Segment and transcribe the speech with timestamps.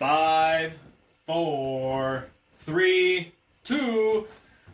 [0.00, 0.78] Five,
[1.26, 2.24] four,
[2.56, 4.26] three, two,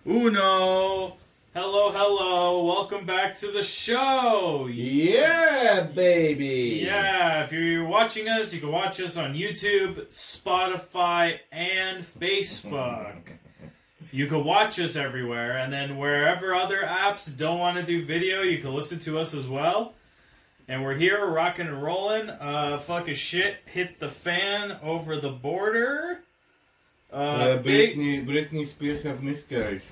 [0.06, 1.16] uno.
[1.52, 2.64] Hello, hello.
[2.64, 4.68] Welcome back to the show.
[4.72, 6.80] Yeah, baby.
[6.84, 13.16] Yeah, if you're watching us, you can watch us on YouTube, Spotify, and Facebook.
[14.12, 18.42] You can watch us everywhere, and then wherever other apps don't want to do video,
[18.42, 19.94] you can listen to us as well.
[20.68, 22.28] And we're here, rocking and rolling.
[22.28, 26.20] Uh, fucking shit hit the fan over the border.
[27.12, 27.96] Uh, Uh, big.
[27.96, 29.84] Britney, Britney Spears have miscarriage.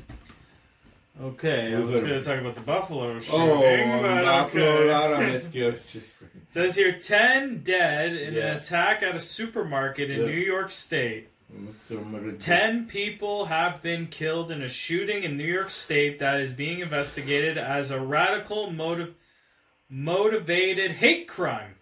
[1.23, 3.41] Okay, I was going to talk about the Buffalo shooting.
[3.41, 4.89] Oh, Buffalo okay.
[4.91, 5.79] Lara miscarriage.
[6.49, 8.51] Says here 10 dead in Yeah.
[8.53, 10.27] an attack at a supermarket in Yeah.
[10.27, 11.29] New York State.
[11.71, 16.19] It's so mad- 10 people have been killed in a shooting in New York State
[16.19, 19.15] that is being investigated as a radical motive,
[19.95, 21.77] motivated hate crime.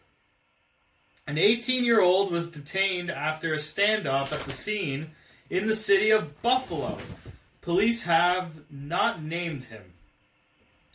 [1.26, 5.12] An 18 year old was detained after a standoff at the scene
[5.48, 6.98] in the city of Buffalo.
[7.62, 9.94] Police have not named him.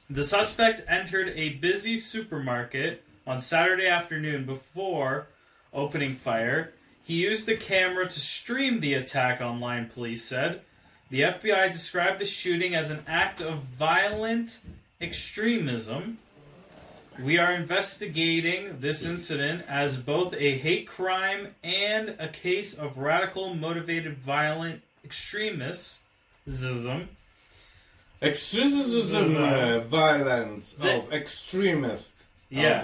[0.07, 5.25] The suspect entered a busy supermarket on Saturday afternoon before
[5.73, 6.71] opening fire.
[7.03, 10.61] He used the camera to stream the attack online, police said.
[11.09, 14.59] The FBI described the shooting as an act of violent
[15.01, 16.19] extremism.
[17.19, 23.55] We are investigating this incident as both a hate crime and a case of radical
[23.55, 25.99] motivated violent extremism.
[28.21, 32.13] Extremism, uh, violence The- of extremist.
[32.49, 32.81] Yeah.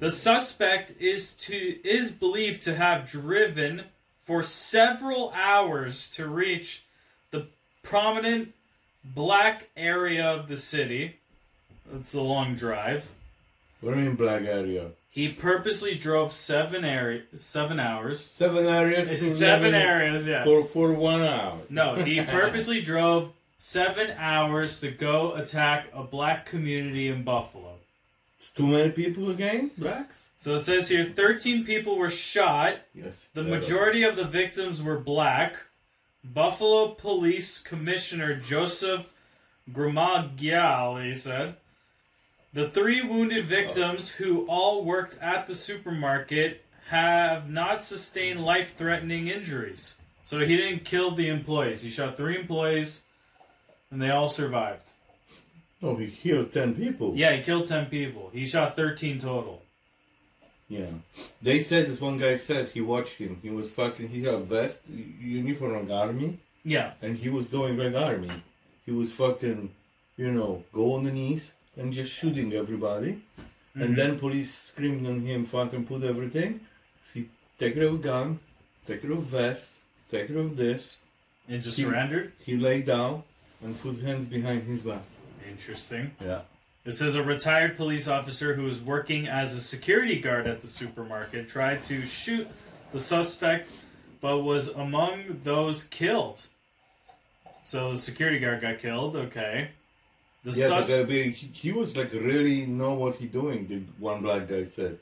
[0.00, 3.84] The suspect is to is believed to have driven
[4.22, 6.82] for several hours to reach
[7.30, 7.46] the
[7.82, 8.54] prominent
[9.04, 11.18] black area of the city.
[11.94, 13.08] It's a long drive.
[13.80, 14.90] What do you mean black area?
[15.10, 18.32] He purposely drove seven area seven hours.
[18.34, 19.10] Seven areas.
[19.10, 20.42] It's seven areas, yeah.
[20.42, 21.58] For, for one hour.
[21.68, 27.74] No, he purposely drove seven hours to go attack a black community in Buffalo.
[28.40, 29.70] It's too many people again?
[29.78, 30.28] Blacks?
[30.38, 33.28] So it says here 13 people were shot Yes.
[33.32, 35.56] The majority of the victims were black.
[36.22, 39.12] Buffalo Police Commissioner Joseph
[39.72, 41.56] Gramaglia said.
[42.54, 49.26] The three wounded victims, who all worked at the supermarket, have not sustained life threatening
[49.26, 49.96] injuries.
[50.24, 51.82] So he didn't kill the employees.
[51.82, 53.02] He shot three employees,
[53.90, 54.90] and they all survived.
[55.82, 57.12] Oh, he killed 10 people.
[57.16, 58.30] Yeah, he killed 10 people.
[58.32, 59.60] He shot 13 total.
[60.68, 60.86] Yeah.
[61.42, 63.38] They said, this one guy said, he watched him.
[63.42, 66.92] He was fucking, he had a vest, uniform army, Yeah.
[67.02, 68.30] and he was going like army.
[68.86, 69.74] He was fucking,
[70.16, 73.22] you know, go on the knees and just shooting everybody.
[73.76, 73.82] Mhm.
[73.84, 76.60] And then police screamed on him, fucking put everything.
[77.12, 78.38] He take it off gun,
[78.86, 79.72] take it off vest,
[80.10, 80.98] take it off this.
[81.48, 82.32] And just He- surrendered.
[82.38, 83.22] He lay down
[83.62, 85.02] and put hands behind his back.
[85.48, 86.12] Interesting.
[86.24, 86.42] Yeah.
[86.84, 90.68] It says a retired police officer who was working as a security guard at the
[90.68, 92.46] supermarket tried to shoot
[92.92, 93.70] the suspect,
[94.20, 96.46] but was among those killed.
[97.64, 99.16] So the security guard got killed.
[99.16, 99.70] Okay.
[100.44, 103.66] The Yeah, but, sus- he, he was like really know what he doing.
[103.66, 104.98] The one black guy said,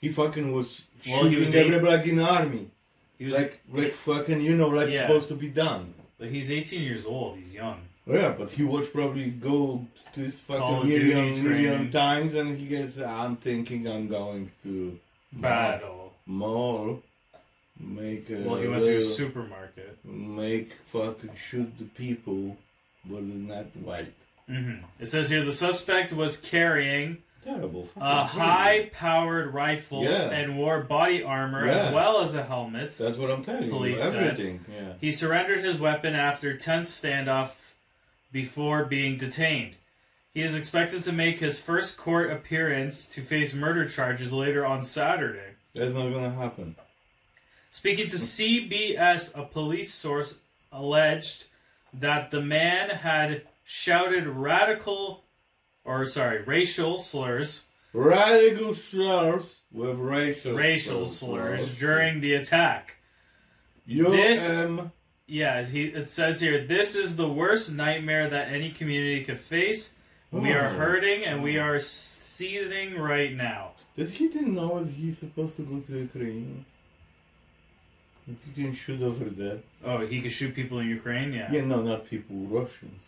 [0.00, 2.70] he fucking was Well, he shooting was every eight- black in the army,
[3.18, 5.02] he was like like fucking you know like Yeah.
[5.02, 5.92] supposed to be done.
[6.18, 7.36] But he's 18 years old.
[7.38, 7.80] He's young.
[8.08, 11.90] Oh, yeah, but he watched probably go this Call fucking of Duty million training.
[11.90, 14.98] times, and he goes, I'm thinking I'm going to
[15.32, 16.12] Battle.
[16.26, 17.02] mall,
[17.78, 19.98] make a Well, he went to a supermarket.
[20.04, 22.56] make fucking shoot the people,
[23.04, 24.12] but not white.
[24.50, 27.88] Hmm It says here the suspect was carrying Terrible.
[27.96, 30.30] a high-powered rifle Yeah.
[30.30, 31.92] and wore body armor as Yeah.
[31.94, 32.92] well as a helmet.
[32.98, 34.10] That's what I'm telling Police you.
[34.10, 34.22] said.
[34.32, 34.64] Everything.
[34.70, 34.92] Yeah.
[35.00, 37.50] He surrendered his weapon after tense standoff
[38.32, 39.76] before being detained.
[40.34, 44.84] He is expected to make his first court appearance to face murder charges later on
[44.84, 45.54] Saturday.
[45.74, 46.76] That's not gonna happen.
[47.72, 50.38] Speaking to CBS, a police source
[50.72, 51.46] alleged
[51.94, 53.42] that the man had
[53.80, 55.22] shouted radical
[55.84, 62.96] or sorry, racial slurs, Radical slurs with racial racial slurs during the attack.
[63.86, 64.90] You This- am
[65.28, 69.92] Yeah, he, it says here, this is the worst nightmare that any community could face.
[70.32, 70.74] We are Oh.
[70.84, 73.74] hurting and we are seething right now.
[73.96, 76.64] that he didn't know that he's supposed to go to Ukraine.
[78.26, 79.58] You can shoot over there.
[79.84, 81.32] Oh, he can shoot people in Ukraine?
[81.32, 81.52] Yeah.
[81.52, 83.02] Yeah, no, not people, Russians.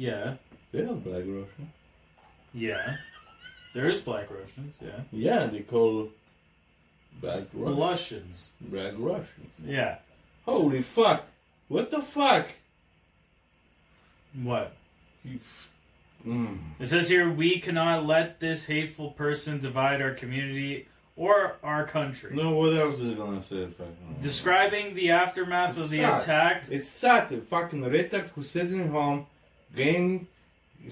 [0.00, 0.36] Yeah.
[0.72, 1.70] They are black Russian.
[2.54, 2.96] Yeah.
[3.74, 5.00] There is black Russians, yeah.
[5.12, 6.08] Yeah, they call
[7.20, 7.78] Black Russians.
[7.78, 8.50] Russians.
[8.62, 9.60] Black Russians.
[9.62, 9.98] Yeah.
[10.46, 11.26] Holy fuck!
[11.68, 12.48] What the fuck?
[14.42, 14.72] What?
[15.22, 15.38] You,
[16.26, 16.58] mm.
[16.78, 22.34] It says here we cannot let this hateful person divide our community or our country.
[22.34, 23.68] No, what else is it gonna say?
[24.22, 27.28] Describing the aftermath of the attack, It's sad.
[27.28, 29.26] The fucking retard who's sitting home,
[29.74, 30.26] gain,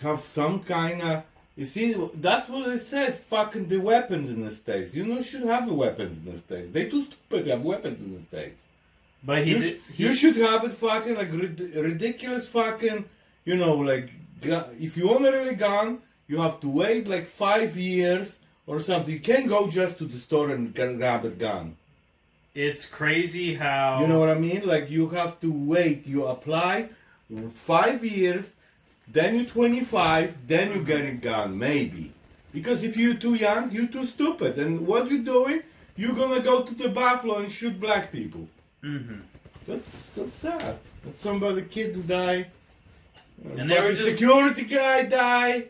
[0.02, 1.22] have some kind of.
[1.56, 3.16] You see, that's what they said.
[3.16, 4.94] Fucking the weapons in the states.
[4.94, 6.70] You know, should have the weapons in the states.
[6.70, 8.64] They too stupid to have weapons in the states.
[9.24, 9.80] but he you, did.
[9.92, 13.04] He, you should have it fucking like rid- ridiculous fucking.
[13.44, 14.10] You know, like
[14.42, 19.12] if you want a really gun, you have to wait like five years or something.
[19.12, 21.74] You can't go just to the store and gra- grab a gun.
[22.54, 24.62] it's crazy how You know what I mean?
[24.66, 26.06] Like you have to wait.
[26.06, 26.90] You apply
[27.54, 28.54] five years,
[29.12, 32.12] then you're 25, then you get a gun, maybe.
[32.52, 34.58] Because if you're too young, you're too stupid.
[34.58, 35.62] And what you're doing?
[35.96, 38.48] You're gonna go to the Buffalo and shoot black people.
[38.82, 39.20] Mhm.
[39.66, 40.76] That's that's sad.
[41.04, 42.46] That's somebody kid who died.
[43.56, 45.64] And were just- security guy die.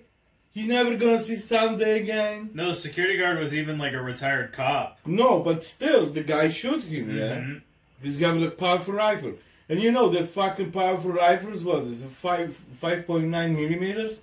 [0.52, 2.50] He never gonna see Sunday again.
[2.55, 4.99] No, the security guard was even like a retired cop.
[5.06, 7.17] No, but still, the guy shoot him.
[7.17, 7.37] Yeah.
[7.37, 7.61] Mhm.
[8.02, 9.35] He's got a powerful rifle.
[9.69, 14.20] And you know that fucking powerful rifles, what is it, five five point nine millimeters?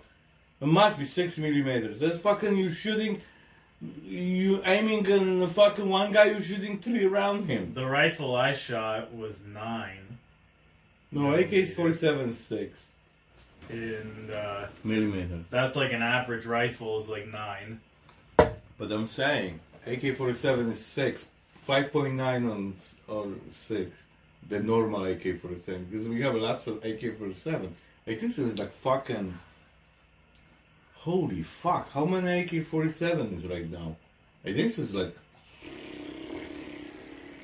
[0.62, 2.00] It must be six millimeters.
[2.00, 3.22] That's fucking you shooting
[4.04, 7.74] you aiming on the fucking one guy, you shooting three around him.
[7.74, 10.18] The rifle I shot was nine,
[11.12, 12.88] No, AK is forty seven six
[13.70, 15.44] and uh, millimeters.
[15.50, 17.80] that's like an average rifle is like nine.
[18.38, 21.28] But I'm saying AK forty seven is six.
[21.54, 22.76] Five point nine on
[23.08, 23.92] or six.
[24.50, 25.86] The normal AK forty seven.
[25.90, 27.76] Because we have lots of AK forty seven.
[28.08, 29.38] I think so it's like fucking
[30.96, 33.96] Holy fuck, how many AK forty seven is right now?
[34.44, 35.16] I think it's like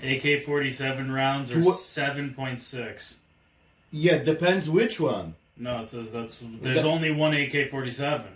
[0.03, 3.19] AK forty seven rounds are seven point six.
[3.91, 5.35] Yeah, depends which one.
[5.57, 8.27] No, it says that's there's That- only one AK forty seven.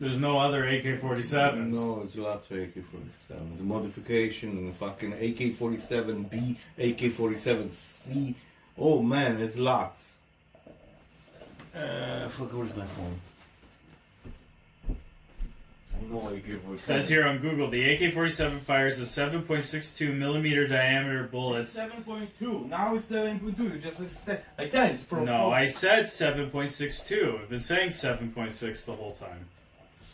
[0.00, 1.78] There's no other AK forty sevens.
[1.78, 3.50] No, it's lots of AK forty seven.
[3.52, 8.34] It's a modification and a fucking AK forty seven B, AK forty seven C.
[8.78, 10.14] Oh man, it's lots.
[11.74, 13.20] Uh, fuck, where's my phone?
[16.08, 21.24] No Says here on Google, the AK-47 fires a 7.62 millimeter diameter
[22.04, 22.66] point two.
[22.70, 23.64] Now it's seven point two.
[23.64, 24.42] You just said.
[24.58, 27.42] You, it's from No, I said 7.62.
[27.42, 29.46] I've been saying 7.6 the whole time.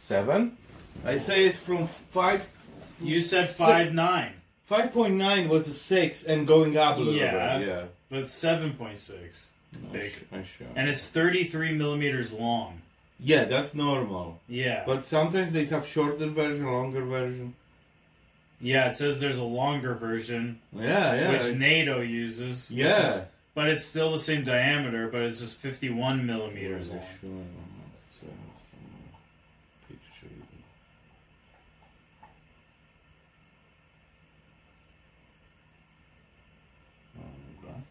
[0.06, 0.56] Seven.
[1.04, 2.46] I say it's from five.
[3.02, 4.30] You said six- 5.9,
[4.64, 7.58] Five point nine was a six and going up a little Yeah.
[7.58, 7.68] bit.
[7.68, 7.84] Yeah.
[8.08, 9.46] but it's 7.6.
[9.92, 10.12] Big.
[10.32, 10.66] I sure.
[10.76, 12.80] And it's 33 millimeters long.
[13.18, 14.40] Yeah, that's normal.
[14.48, 14.84] Yeah.
[14.86, 17.54] But sometimes they have shorter version, longer version.
[18.60, 21.30] Yeah, it says there's a longer version, Yeah, yeah.
[21.32, 22.70] which NATO uses.
[22.70, 23.08] which yeah.
[23.18, 23.20] is-
[23.54, 27.00] but it's still the same diameter, but it's just 51 millimeters long.
[27.20, 27.30] Sure.
[28.20, 28.78] So, some
[29.88, 30.32] picture.
[37.18, 37.22] Oh,
[37.62, 37.84] glasses.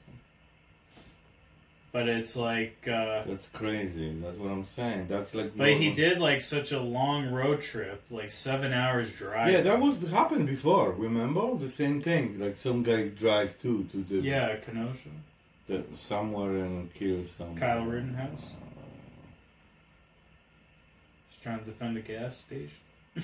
[1.95, 2.89] But it's like.
[2.89, 4.13] Uh, That's crazy.
[4.21, 5.07] That's what I'm saying.
[5.07, 5.55] That's like.
[5.55, 9.49] but he did like such a long road trip, like seven hours drive.
[9.49, 10.91] Yeah, that was happened before.
[10.91, 12.37] Remember the same thing?
[12.37, 15.07] Like some guy drive too to the, Yeah, Kenosha.
[15.69, 17.55] the somewhere in kill some.
[17.55, 18.49] Kyle Rittenhouse?
[21.29, 22.81] Just trying to defend a gas station.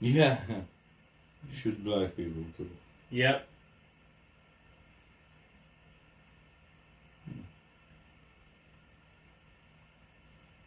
[0.00, 0.40] Yeah.
[1.54, 2.70] Shoot black people too.
[3.10, 3.46] Yep.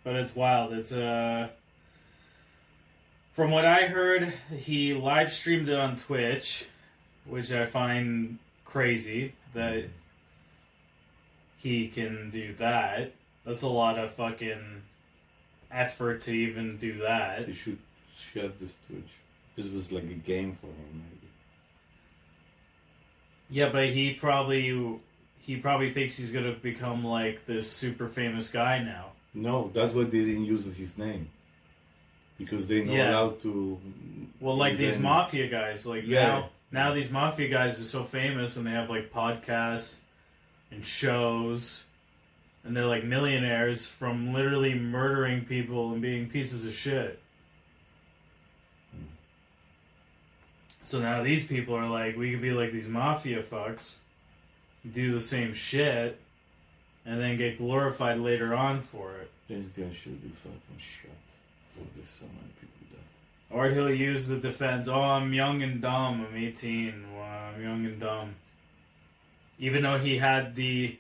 [0.06, 0.72] But it's wild.
[0.72, 1.50] It's uh
[3.34, 6.66] from what I heard, he live streamed it on Twitch,
[7.26, 9.84] which I find crazy that
[11.58, 13.12] he can do that.
[13.46, 14.84] That's a lot of fucking
[15.70, 17.48] effort to even do that.
[17.48, 17.80] They should
[18.16, 19.20] shut this Twitch.
[19.58, 21.28] This was like a game for him, maybe.
[23.50, 25.00] Yeah, but he probably
[25.40, 29.12] he probably thinks he's gonna become like this super famous guy now.
[29.36, 31.30] No, that's why they didn't use his name.
[32.38, 33.12] Because they're not Yeah.
[33.12, 33.80] allowed to.
[34.40, 36.28] Well, like these mafia guys, like Yeah.
[36.28, 40.00] now now these mafia guys are so famous and they have like podcasts
[40.72, 41.86] and shows
[42.64, 47.20] and they're like millionaires from literally murdering people and being pieces of shit.
[50.84, 53.96] So now these people are like, we could be like these mafia fucks,
[54.92, 56.20] do the same shit,
[57.06, 59.30] and then get glorified later on for it.
[59.48, 61.12] This guy should be fucking shot
[61.74, 62.10] for this.
[62.10, 63.58] So many people died.
[63.58, 67.86] Or he'll use the defense, oh, I'm young and dumb, I'm 18, well, I'm young
[67.86, 68.36] and dumb.
[69.60, 70.98] Even though he had the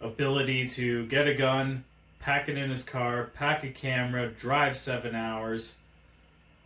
[0.00, 1.84] ability to get a gun,
[2.20, 5.76] pack it in his car, pack a camera, drive seven hours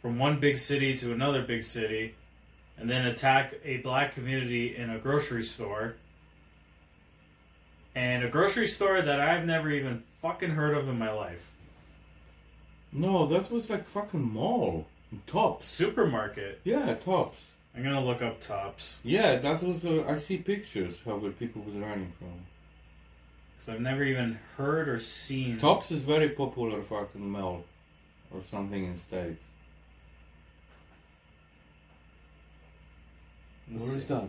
[0.00, 2.14] from one big city to another big city,
[2.78, 5.94] and then attack a black community in a grocery store.
[7.94, 11.52] And a grocery store that I've never even fucking heard of in my life.
[12.92, 14.86] No, that was like fucking mall.
[15.26, 15.68] Tops.
[15.68, 16.60] Supermarket.
[16.64, 17.50] Yeah, tops.
[17.74, 18.98] I'm gonna look up tops.
[19.02, 19.84] Yeah, that was.
[19.84, 22.32] Uh, I see pictures how where people was running from.
[23.56, 25.58] Because I've never even heard or seen.
[25.58, 27.64] Tops is very popular fucking mall,
[28.30, 29.42] or something in states.
[33.70, 34.08] Let's Where is see.
[34.14, 34.28] that?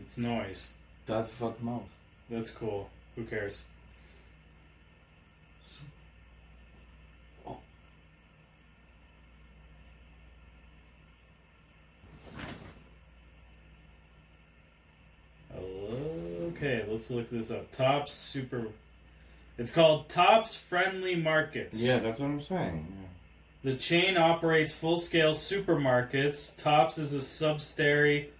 [0.00, 0.70] It's noise.
[1.12, 1.82] That's a fucking mouse.
[2.30, 2.88] That's cool.
[3.16, 3.64] Who cares?
[7.46, 7.58] Oh.
[16.48, 17.70] Okay, let's look this up.
[17.72, 18.68] Tops Super.
[19.58, 21.82] It's called Tops Friendly Markets.
[21.82, 22.86] Yeah, that's what I'm saying.
[23.62, 26.56] The chain operates full scale supermarkets.
[26.56, 28.30] Tops is a subsidiary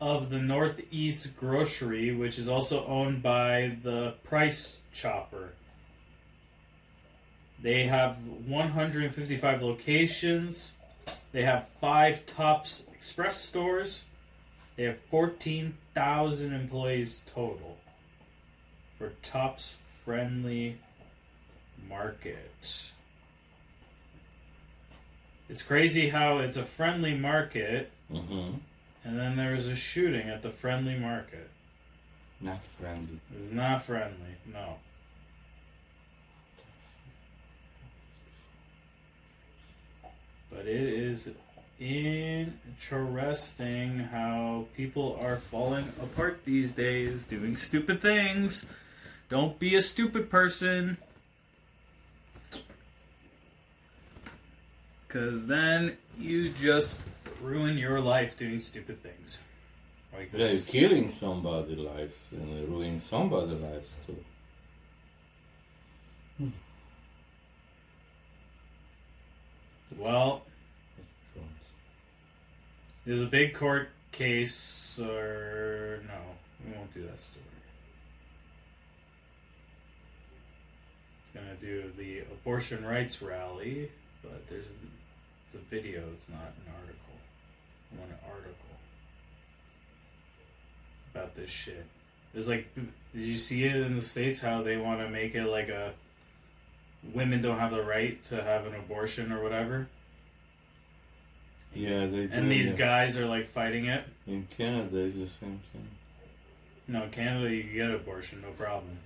[0.00, 5.50] of the Northeast Grocery, which is also owned by the Price Chopper.
[7.62, 8.16] They have
[8.46, 10.74] 155 locations.
[11.32, 14.04] They have five Tops Express stores.
[14.76, 17.76] They have 14,000 employees total
[18.96, 20.78] for Tops Friendly
[21.86, 22.84] Market.
[25.50, 28.56] It's crazy how it's a friendly market, Mm-hmm.
[29.04, 31.48] And then there was a shooting at the friendly market.
[32.40, 33.20] Not friendly.
[33.38, 34.76] It's not friendly, no.
[40.50, 41.30] But it is
[41.78, 48.66] interesting how people are falling apart these days, doing stupid things.
[49.28, 50.96] Don't be a stupid person.
[55.06, 56.98] Because then you just
[57.40, 59.40] ruin your life doing stupid things.
[60.12, 64.16] Like Yeah, you're killing somebody's lives and ruining somebody's lives too.
[69.98, 70.42] Well,
[73.06, 76.20] There's a big court case, or no,
[76.64, 77.44] we won't do that story.
[81.24, 83.90] It's gonna do the abortion rights rally,
[84.22, 84.66] but there's
[85.46, 86.04] it's a video.
[86.14, 87.14] It's not an article.
[87.98, 88.54] Want an article
[91.14, 91.84] about this shit.
[92.32, 95.46] There's like, did you see it in the states how they want to make it
[95.46, 95.92] like a
[97.14, 99.88] women don't have the right to have an abortion or whatever?
[101.74, 102.30] Yeah, they do.
[102.32, 102.78] And these it.
[102.78, 104.04] guys are like fighting it.
[104.26, 105.88] in Canada it's the same thing.
[106.88, 108.98] No, Canada, you can get abortion, no problem.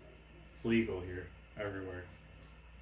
[0.55, 1.27] It's legal here,
[1.59, 2.05] everywhere.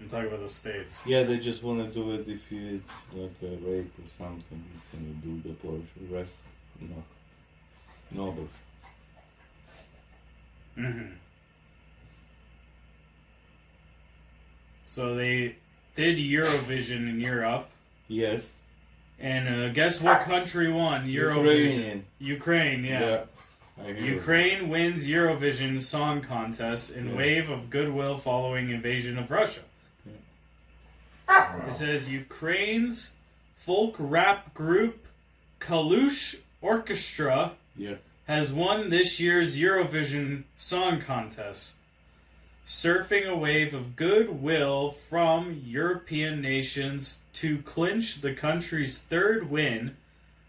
[0.02, 1.00] I'm talking about the states.
[1.06, 4.64] Yeah, they just want to do it if you it's like a rape or something.
[4.74, 6.08] You can do the abortion.
[6.10, 6.34] Rest,
[6.80, 6.96] no,
[8.10, 8.48] no abortion.
[10.74, 11.14] hmm
[14.86, 15.56] So they
[15.94, 17.68] did Eurovision in Europe,
[18.08, 18.52] Yes,
[19.20, 21.14] and uh, guess what country won Eurovision?
[21.38, 22.04] Ukrainian.
[22.18, 23.24] Ukraine, yeah.
[23.86, 27.16] Hear Ukraine wins Eurovision Song Contest in Yeah.
[27.16, 29.60] wave of goodwill following invasion of Russia.
[31.66, 33.12] It says Ukraine's
[33.54, 35.06] folk rap group
[35.60, 37.94] Kalush Orchestra Yeah.
[38.26, 41.76] has won this year's Eurovision Song Contest,
[42.66, 49.96] surfing a wave of goodwill from European nations to clinch the country's third win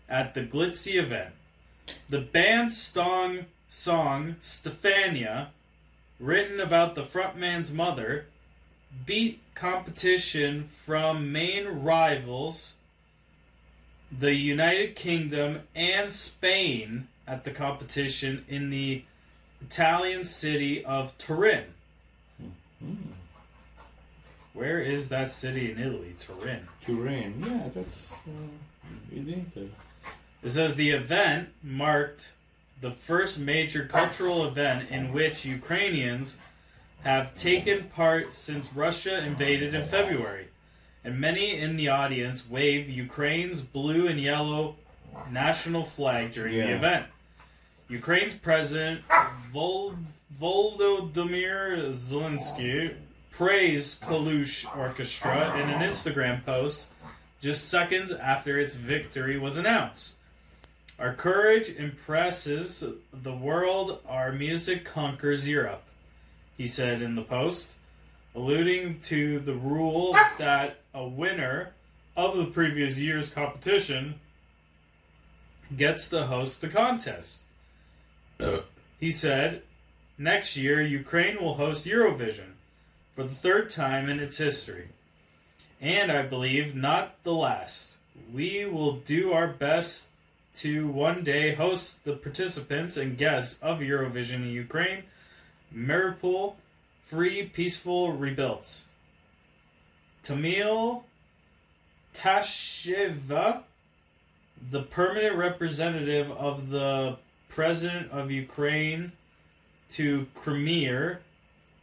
[0.09, 1.33] at the glitzy event.
[2.09, 5.47] The band's song, song Stefania,
[6.19, 8.25] written about the frontman's mother,
[9.05, 12.75] beat competition from main rivals
[14.19, 19.03] the United Kingdom and Spain at the competition in the
[19.61, 21.63] Italian city of Turin.
[22.83, 22.95] Mm.
[24.53, 26.13] Where is that city in Italy?
[26.19, 26.67] Turin.
[26.85, 27.33] Turin.
[27.39, 29.69] Yeah, that's uh, in Italy.
[30.43, 32.33] It says the event marked
[32.81, 36.37] the first major cultural event in which Ukrainians
[37.03, 40.47] have taken part since Russia invaded in February.
[41.03, 44.75] And many in the audience wave Ukraine's blue and yellow
[45.31, 47.05] national flag during the event.
[47.89, 49.01] Ukraine's president
[49.51, 49.95] Vol-
[50.39, 52.95] Volodymyr Zelensky
[53.31, 56.91] praised Kalush Orchestra in an Instagram post
[57.41, 60.15] just seconds after its victory was announced.
[60.97, 65.83] Our courage impresses the world, our music conquers Europe,
[66.57, 67.77] he said in the post,
[68.35, 70.33] alluding to the rule ah!
[70.37, 71.73] that a winner
[72.15, 74.15] of the previous year's competition
[75.75, 77.43] gets to host the contest.
[78.99, 79.63] he said,
[80.17, 82.53] Next year, Ukraine will host Eurovision
[83.15, 84.89] for the third time in its history.
[85.81, 87.97] And I believe not the last.
[88.31, 90.09] We will do our best
[90.55, 95.03] to one day host the participants and guests of Eurovision in Ukraine,
[95.75, 96.55] Mariupol,
[97.01, 98.83] free, peaceful, rebuilt.
[100.21, 101.03] Tamil
[102.13, 103.63] Tasheva,
[104.71, 107.17] the permanent representative of the
[107.49, 109.11] President of Ukraine
[109.91, 111.19] to Crimea,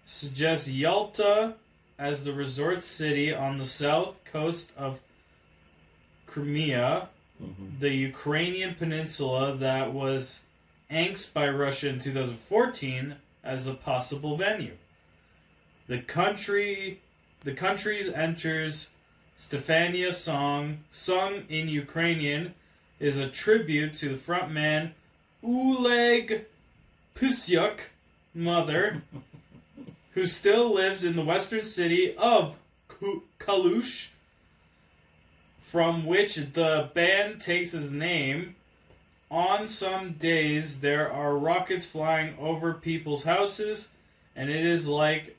[0.04, 1.54] suggests Yalta
[1.98, 4.98] as the resort city on the south coast of
[6.26, 7.08] Crimea,
[7.42, 7.78] mm-hmm.
[7.78, 10.44] the Ukrainian peninsula that was
[10.88, 14.76] annexed by Russia in 2014 as a possible venue.
[15.86, 17.00] The country
[17.42, 18.90] the country's enters
[19.38, 22.54] Stefania song sung in Ukrainian
[22.98, 24.90] is a tribute to the frontman
[25.42, 26.44] Oleg
[27.14, 27.80] Pusyuk
[28.34, 29.02] mother
[30.12, 32.56] who still lives in the western city of
[33.38, 34.10] Kalush
[35.58, 38.56] from which the band takes its name.
[39.30, 43.90] On some days, there are rockets flying over people's houses,
[44.34, 45.36] and it is like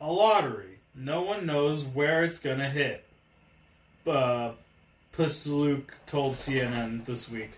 [0.00, 0.78] a lottery.
[0.94, 3.04] No one knows where it's gonna hit.
[4.06, 4.52] Uh,
[5.12, 7.50] Pusluk told CNN this week.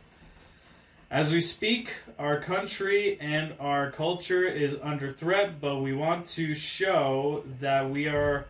[1.08, 6.54] As we speak, our country and our culture is under threat, but we want to
[6.54, 8.46] show that we are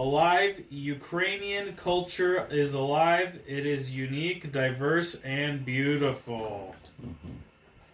[0.00, 0.62] alive.
[0.70, 3.38] Ukrainian culture is alive.
[3.46, 6.74] It is unique, diverse, and beautiful.
[7.02, 7.34] Mm-hmm.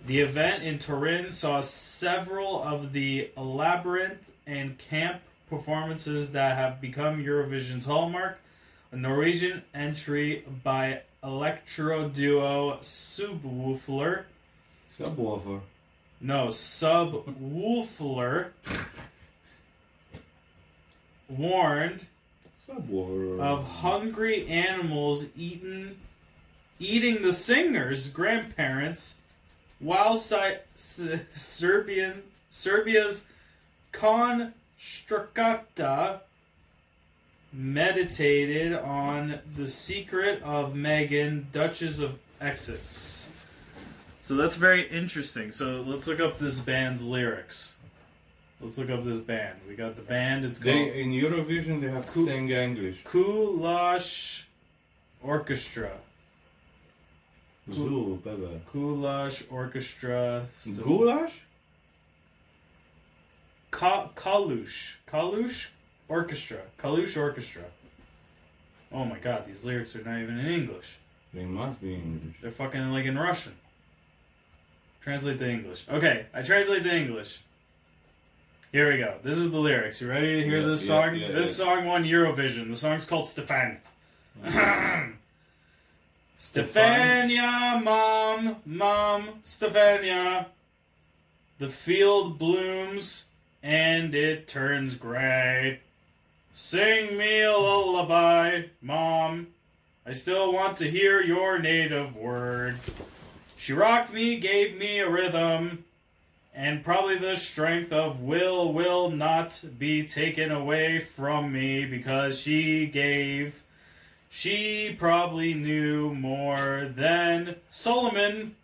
[0.07, 7.25] The event in Turin saw several of the elaborate and camp performances that have become
[7.25, 8.39] Eurovision's hallmark.
[8.93, 14.23] A Norwegian entry by electro duo Subwoolfer.
[14.97, 15.61] Subwoofer.
[16.21, 18.51] No, Subwoolfer
[21.29, 22.07] warned
[23.41, 25.97] of hungry animals eaten,
[26.81, 29.15] eating the singer's grandparents
[29.79, 30.37] while si-
[30.75, 31.01] S-
[31.35, 33.27] Serbian Serbia's
[34.79, 36.21] Konstrakta
[37.53, 43.31] meditated on the secret of Meghan, Duchess of Essex.
[44.23, 45.51] So that's very interesting.
[45.53, 47.76] So let's look up this band's lyrics.
[48.61, 49.59] Let's look up this band.
[49.69, 50.45] We got the band.
[50.45, 53.05] It's called They, in Eurovision, they have to sing English.
[53.05, 54.45] Kulash
[55.23, 55.93] Orchestra.
[57.73, 58.61] Zoo, baby.
[58.73, 60.47] Kulash Orchestra.
[60.83, 61.43] Goulash?
[63.71, 64.97] Ka- Kalush.
[65.07, 65.71] Kalush
[66.09, 66.61] Orchestra.
[66.79, 67.65] Kalush Orchestra.
[68.93, 70.97] Oh my god, these lyrics are not even in English.
[71.35, 72.37] They must be in English.
[72.41, 73.55] They're fucking like in Russian.
[75.03, 75.87] Translate to English.
[75.89, 77.43] Okay, I translate to English.
[78.73, 79.15] Here we go.
[79.23, 80.01] This is the lyrics.
[80.01, 81.15] You ready to hear Yeah, this yeah, song?
[81.15, 82.69] yeah, this song won Eurovision.
[82.69, 83.79] The song's called Stefan.
[84.45, 85.13] Mm-hmm.
[86.39, 90.47] Stefania, mom, mom, Stefania.
[91.59, 93.25] The field blooms
[93.63, 95.81] and it turns gray.
[96.53, 99.47] Sing me a lullaby, mom.
[100.05, 102.77] I still want to hear your native word.
[103.57, 105.85] She rocked me, gave me a rhythm,
[106.57, 112.87] and probably the strength of will will not be taken away from me because she
[112.87, 113.63] gave.
[114.31, 118.57] She probably knew more than Solomon.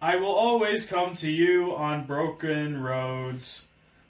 [0.00, 3.66] I will always come to you on broken roads.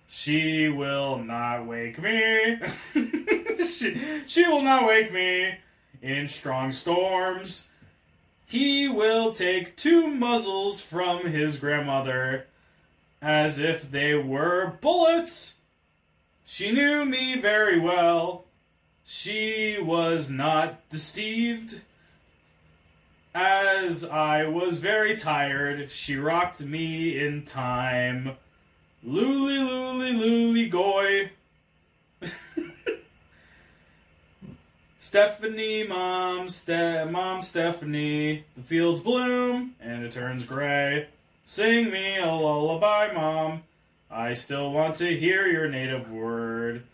[0.09, 2.59] She will not wake me.
[3.59, 5.57] she, she will not wake me
[6.01, 7.71] in strong storms.
[8.47, 12.47] He will take two muzzles from his grandmother
[13.25, 15.57] as if they were bullets.
[16.45, 18.45] She knew me very well.
[19.03, 21.81] She was not deceived.
[23.35, 28.37] As I was very tired, she rocked me in time.
[29.05, 31.31] Luli, luli, luli, goy.
[34.99, 38.45] Stephanie, mom, Ste- mom, Stephanie.
[38.57, 41.09] The fields bloom and it turns gray.
[41.45, 43.63] Sing me a lullaby, mom.
[44.11, 46.85] I still want to hear your native word.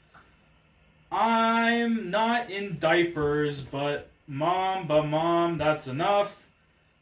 [1.12, 6.46] I'm not in diapers, but Mom, but mom, that's enough.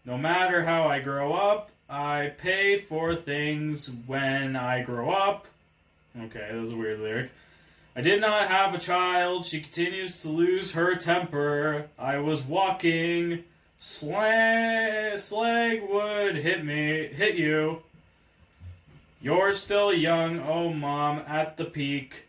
[0.07, 5.47] No matter how I grow up, I pay for things when I grow up.
[6.19, 7.31] Okay, that was a weird lyric.
[7.95, 9.45] I did not have a child.
[9.45, 11.89] She continues to lose her temper.
[11.99, 13.45] I was walking.
[13.81, 17.83] Slag, slag would hit me, hit you.
[19.21, 22.25] You're still young, oh mom, at the peak.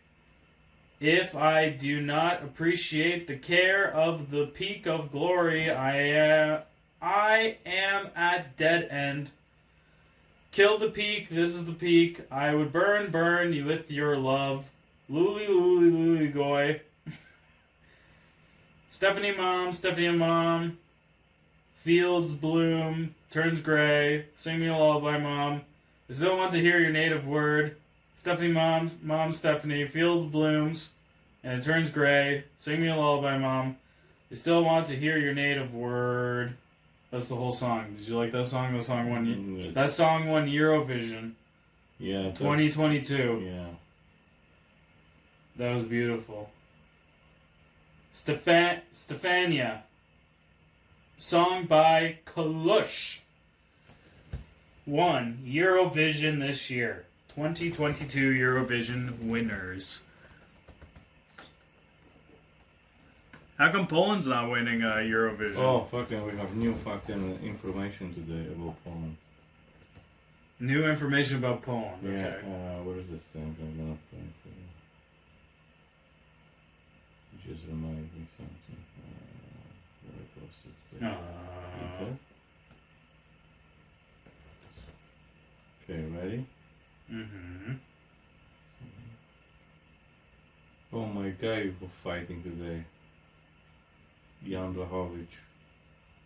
[1.00, 6.60] If I do not appreciate the care of the peak of glory, I am,
[7.02, 9.30] I am at dead end.
[10.52, 12.20] Kill the peak, this is the peak.
[12.30, 14.70] I would burn, burn you with your love.
[15.10, 16.80] Luli, luli, luli, goy.
[18.88, 20.78] Stephanie mom, Stephanie mom.
[21.80, 24.26] Fields bloom, turns gray.
[24.34, 25.62] Sing me a lullaby, mom.
[26.08, 27.76] I still want to hear your native word.
[28.16, 29.86] Stephanie mom, mom Stephanie.
[29.86, 30.90] Fields blooms,
[31.42, 32.44] and it turns gray.
[32.58, 33.76] Sing me a lullaby, mom.
[34.30, 36.52] I still want to hear your native word.
[37.10, 37.94] That's the whole song.
[37.96, 38.76] Did you like that song?
[38.76, 39.26] The song won.
[39.26, 41.32] Mm, That song won Eurovision
[41.98, 43.42] yeah, 2022.
[43.46, 43.66] Yeah.
[45.56, 46.50] That was beautiful.
[48.12, 49.80] Stefan Stefania.
[51.24, 53.18] Song by Kalush.
[54.86, 57.04] Won Eurovision this year.
[57.34, 60.02] 2022 Eurovision winners.
[63.58, 65.58] How come Poland's not winning uh, Eurovision?
[65.58, 69.18] Oh, fucking, we have new fucking information today about Poland.
[70.58, 71.98] New information about Poland.
[72.02, 72.46] Yeah, Okay.
[72.46, 73.54] uh, what is this thing?
[73.60, 74.68] I'm gonna play for you.
[77.34, 78.80] It Just remind me something.
[78.96, 81.06] Uh, where I posted today.
[81.06, 82.04] Uh,
[85.84, 86.46] Okay, ready?
[87.10, 87.78] mhm.
[90.92, 92.84] Oh my God, guy was fighting today.
[94.44, 95.36] Jan Blachowicz.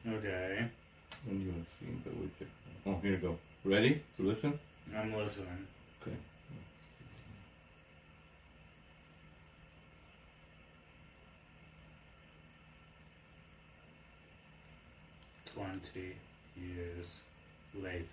[0.07, 0.69] Okay.
[1.25, 2.49] When you have seen the wait.
[2.87, 3.39] Oh, here you go.
[3.65, 4.59] Ready to listen?
[4.95, 5.67] I'm listening.
[6.03, 6.17] Okay.
[15.55, 16.17] 20
[16.57, 17.23] years
[17.75, 18.05] later.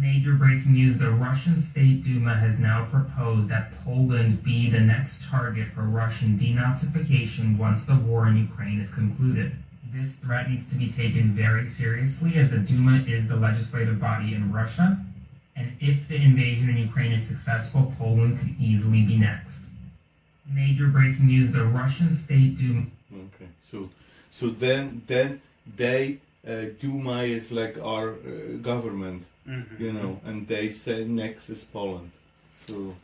[0.00, 5.24] Major breaking news the Russian State Duma has now proposed that Poland be the next
[5.24, 9.52] target for Russian denazification once the war in Ukraine is concluded.
[9.92, 14.34] This threat needs to be taken very seriously as the Duma is the legislative body
[14.34, 14.98] in Russia,
[15.56, 19.67] and if the invasion in Ukraine is successful, Poland could easily be next.
[20.52, 22.86] Major breaking news the Russian State Duma.
[23.12, 23.48] Okay.
[23.62, 23.88] So,
[24.32, 25.40] so then, then
[25.76, 29.80] they uh, Duma is like our uh, government, Mhm.
[29.80, 32.10] you know, and they say next is Poland.
[32.66, 32.94] So,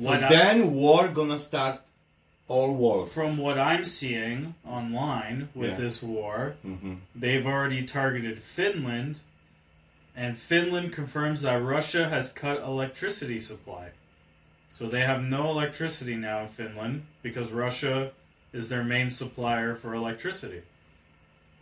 [0.00, 1.80] so I- then war gonna start
[2.46, 3.06] all war.
[3.06, 5.76] From what I'm seeing online with Yeah.
[5.76, 9.16] this war, hmm they've already targeted Finland,
[10.16, 13.90] and Finland confirms that Russia has cut electricity supply.
[14.70, 18.12] So they have no electricity now in Finland because Russia
[18.52, 20.62] is their main supplier for electricity.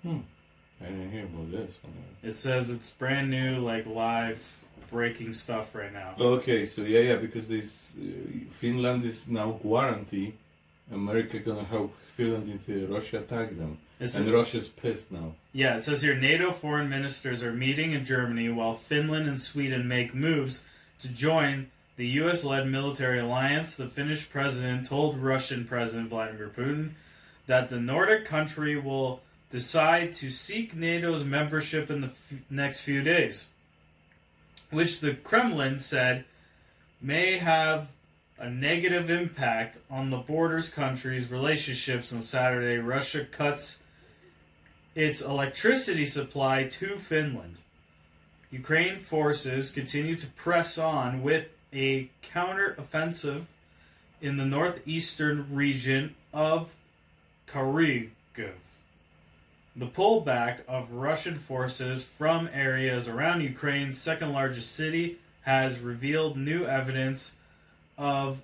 [0.05, 1.79] I didn't hear about this.
[2.23, 4.43] It says it's brand new, like live
[4.91, 6.15] breaking stuff right now.
[6.19, 8.05] Okay, so yeah, yeah, because this uh,
[8.51, 10.35] Finland is now guarantee
[10.93, 15.35] America gonna help Finland if Russia attack them, It's and Russia's pissed now.
[15.53, 19.89] Yeah, it says here NATO foreign ministers are meeting in Germany while Finland and Sweden
[19.89, 20.65] make moves
[21.01, 23.75] to join the US led military alliance.
[23.75, 26.91] The Finnish president told Russian President Vladimir Putin
[27.47, 33.03] that the Nordic country will decide to seek NATO's membership in the f- next few
[33.03, 33.49] days,
[34.71, 36.25] which the Kremlin said
[37.01, 37.89] may have
[38.39, 42.13] a negative impact on the borders countries' relationships.
[42.13, 43.83] On Saturday, Russia cuts
[44.95, 47.57] its electricity supply to Finland.
[48.51, 53.47] Ukraine forces continue to press on with a counter-offensive
[54.21, 56.75] in the northeastern region of
[57.47, 58.09] Kharkiv.
[59.77, 66.65] The pullback of Russian forces from areas around Ukraine's second largest city has revealed new
[66.65, 67.37] evidence
[67.99, 68.41] of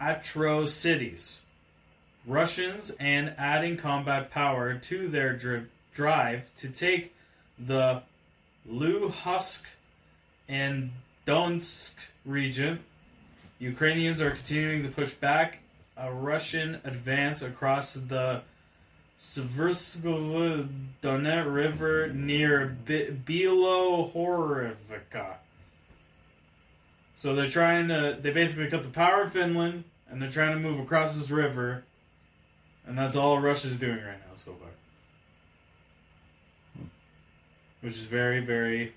[0.00, 1.42] atrocities.
[2.26, 7.14] Russians and adding combat power to their dri- drive to take
[7.58, 8.02] the
[8.68, 9.66] Luhansk
[10.48, 10.90] and
[11.26, 12.80] Donetsk region.
[13.58, 15.58] Ukrainians are continuing to push back
[15.96, 18.42] a Russian advance across the
[19.18, 20.68] Seversky
[21.02, 25.34] Donets River near Bi- Bilohorivka.
[27.14, 28.18] So they're trying to.
[28.20, 31.84] They basically cut the power in Finland, and they're trying to move across this river,
[32.86, 34.68] and that's all Russia's doing right now so far.
[37.80, 38.92] Which is very, very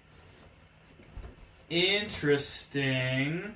[1.69, 3.53] interesting.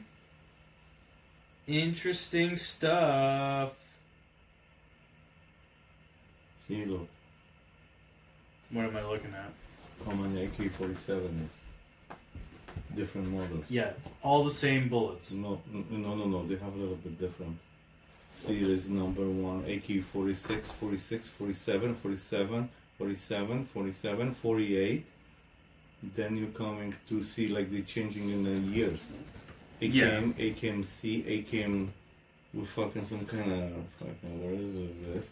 [1.68, 3.74] Interesting stuff.
[6.68, 7.08] See, look,
[8.72, 9.52] What am I looking at?
[10.06, 11.52] how many AK-47 is.
[12.96, 13.66] Different models.
[13.70, 13.92] Yeah,
[14.24, 15.32] all the same bullets.
[15.32, 16.48] No, no, no, no.
[16.48, 17.58] They have a little bit different.
[18.36, 25.06] See, Series number one, AK 46, 46, 47, 47, 47, 47, 48.
[26.04, 29.12] Then you're coming to see like they changing in the years.
[29.82, 31.88] AKM, AKMC, AKM
[32.54, 35.30] with fucking some kind of fucking, where is this?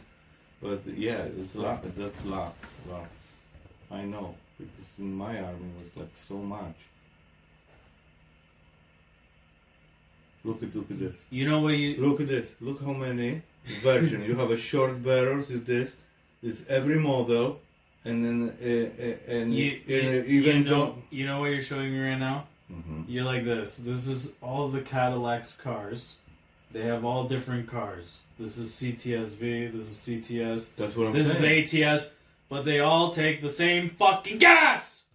[0.62, 3.34] But yeah, it's a lot, that's lots, lots.
[3.92, 6.76] I know, because in my army it was like so much.
[10.44, 11.16] Look at, look at this.
[11.30, 12.56] You know what you Look at this.
[12.62, 13.42] Look how many
[13.82, 14.24] version.
[14.24, 15.98] you have a short barrels with this.
[16.42, 17.60] It's every model,
[18.06, 21.92] and then uh, uh, and you, you, even you know you know what you're showing
[21.94, 22.46] me right now?
[22.72, 23.06] Mhm.
[23.08, 23.76] You're like this.
[23.78, 26.18] This is all the Cadillac's cars.
[26.72, 28.22] They have all different cars.
[28.40, 29.72] This is CTSV.
[29.74, 30.70] This is CTS.
[30.78, 31.64] That's what I'm This saying.
[31.64, 32.12] This is ATS.
[32.48, 35.06] But they all take the same fucking gas.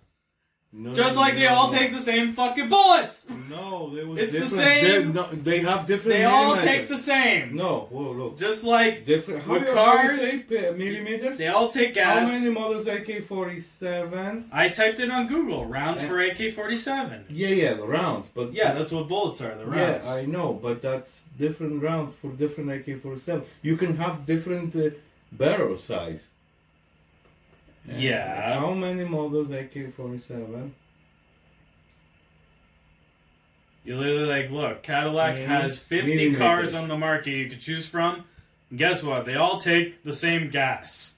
[0.77, 3.29] No, Just like they no, all take the same fucking bullets.
[3.49, 4.51] No, they was It's the different.
[4.51, 6.19] same- They, no, they have different.
[6.19, 7.55] They all take the same.
[7.55, 8.37] No, whoa, look.
[8.37, 9.45] Just like Different.
[9.45, 11.39] How With you, how you cars, say millimeters?
[11.39, 12.29] they all take gas.
[12.29, 14.45] How many models AK-47?
[14.51, 15.65] I typed it on Google.
[15.67, 16.09] Rounds Eh.
[16.09, 17.25] for AK-47.
[17.31, 19.55] Yeah, yeah, the rounds, but Yeah, that's what bullets are.
[19.57, 20.05] The rounds.
[20.07, 23.43] Yeah, I know, but that's different rounds for different AK-47.
[23.63, 24.91] You can have different uh,
[25.31, 26.25] barrel size.
[27.89, 28.59] And Yeah.
[28.61, 30.71] How many models AK-47?
[33.85, 36.39] You literally like, look, Cadillac Mm, has 50 millimeters.
[36.39, 38.25] cars on the market you could choose from.
[38.71, 39.27] And guess what?
[39.27, 41.15] They all take the same gas.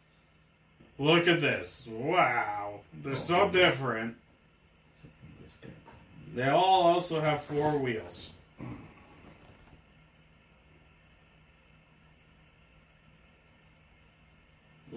[0.99, 1.87] Look at this.
[1.89, 2.81] Wow.
[2.93, 3.51] They're so Oh.
[3.51, 4.17] different.
[6.35, 8.31] They all also have four wheels.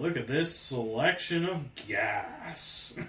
[0.00, 2.94] Look at this selection of gas.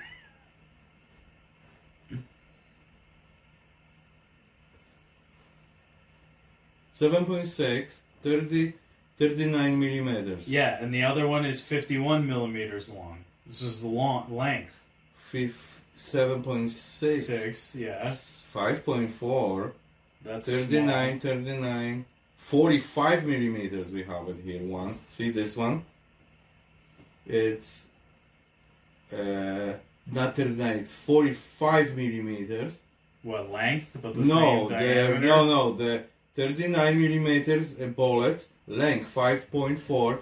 [6.93, 8.73] Seven point six, 30,
[9.17, 10.47] 39 millimeters.
[10.47, 13.19] yeah, and the other one is 51 millimeters long.
[13.45, 14.83] This is the long length.
[15.17, 16.69] Fif- 7.6.
[16.69, 18.11] Six, yeah.
[18.11, 19.71] 5.4.
[20.23, 22.05] That's 39, 39,
[22.37, 23.91] 45 millimeters.
[23.91, 24.61] We have it here.
[24.61, 24.99] One.
[25.07, 25.83] See this one?
[27.25, 27.85] It's
[29.13, 29.73] uh,
[30.11, 30.77] not 39.
[30.77, 32.79] It's 45 millimeters.
[33.23, 33.97] What length?
[34.01, 35.73] But the No, same the no, no.
[35.73, 36.03] The
[36.35, 40.17] 39 millimeters uh, bullet length 5.4.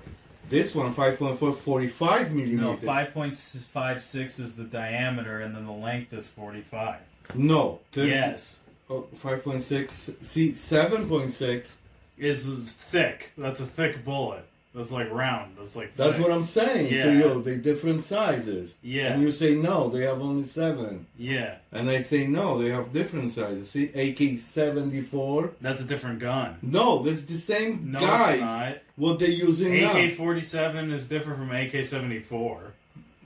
[0.49, 2.85] This one 5.4, 45 millimeters No, millimeters.
[2.85, 6.99] five point five six is the diameter, and then the length is forty five.
[7.35, 8.57] No, 30, Yes,
[8.89, 10.25] oh, 5.6.
[10.25, 11.75] See, 7.6.
[12.17, 13.31] is thick.
[13.37, 14.43] That's a thick bullet.
[14.75, 15.55] That's like round.
[15.57, 16.21] That's like That's thick.
[16.21, 17.05] what I'm saying Yeah.
[17.05, 17.41] to you.
[17.41, 18.75] They different sizes.
[18.83, 21.07] Yeah, And you say no, they have only seven.
[21.17, 21.55] yeah.
[21.71, 23.71] And I say no, they have different sizes.
[23.71, 25.51] See, AK seventy four.
[25.59, 26.57] That's a different gun.
[26.61, 28.77] No, that's the same No, guys.
[28.95, 30.15] What they're using AK now.
[30.15, 32.73] forty seven is different from AK seventy four.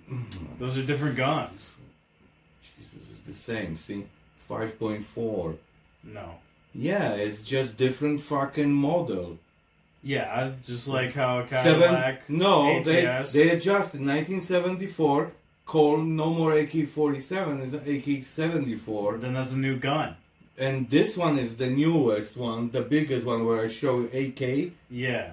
[0.59, 1.75] Those are different guns.
[2.61, 3.75] Jesus, it's the same.
[3.75, 4.05] See,
[4.47, 5.55] five point four.
[6.05, 6.35] No.
[6.73, 9.37] Yeah, it's just different fucking model.
[10.03, 11.81] Yeah, just like how a Seven.
[11.81, 12.29] Cadillac.
[12.29, 13.31] No, they ATS.
[13.33, 14.01] they adjusted.
[14.01, 15.31] Nineteen seventy four.
[15.65, 17.61] Called no more AK forty seven.
[17.61, 19.17] It's AK seventy four.
[19.17, 20.15] Then that's a new gun.
[20.57, 24.71] And this one is the newest one, the biggest one where I show you AK.
[24.89, 25.31] Yeah.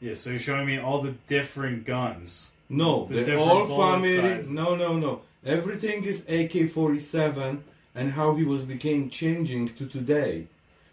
[0.00, 2.50] Yeah, so you're showing me all the different guns.
[2.68, 4.16] No, The they're all family.
[4.16, 4.50] sizes.
[4.50, 5.22] No, no, no.
[5.44, 7.60] Everything is AK-47
[7.94, 10.48] and how he was became changing to today,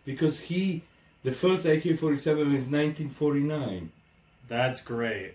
[0.05, 0.83] because he,
[1.23, 3.91] the first AK-47 is 1949.
[4.47, 5.33] That's great.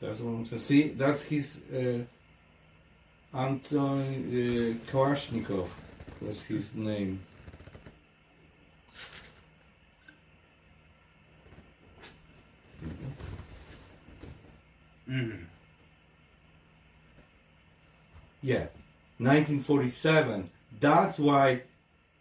[0.00, 0.60] That's what I'm saying.
[0.60, 2.04] See, that's his uh,
[3.36, 5.68] Anton uh, Kalashnikov.
[6.22, 7.20] That's his name.
[15.06, 15.30] hmm
[18.42, 18.66] Yeah,
[19.18, 20.50] 1947.
[20.80, 21.62] That's why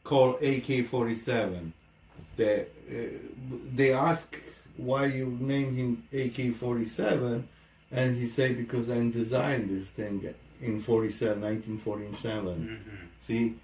[0.04, 1.74] called AK-47.
[2.38, 3.18] They uh,
[3.76, 4.40] they ask
[4.78, 7.44] why you name him AK-47,
[7.92, 12.54] and he say because I designed this thing in 47, 1947.
[12.54, 13.56] hmm See,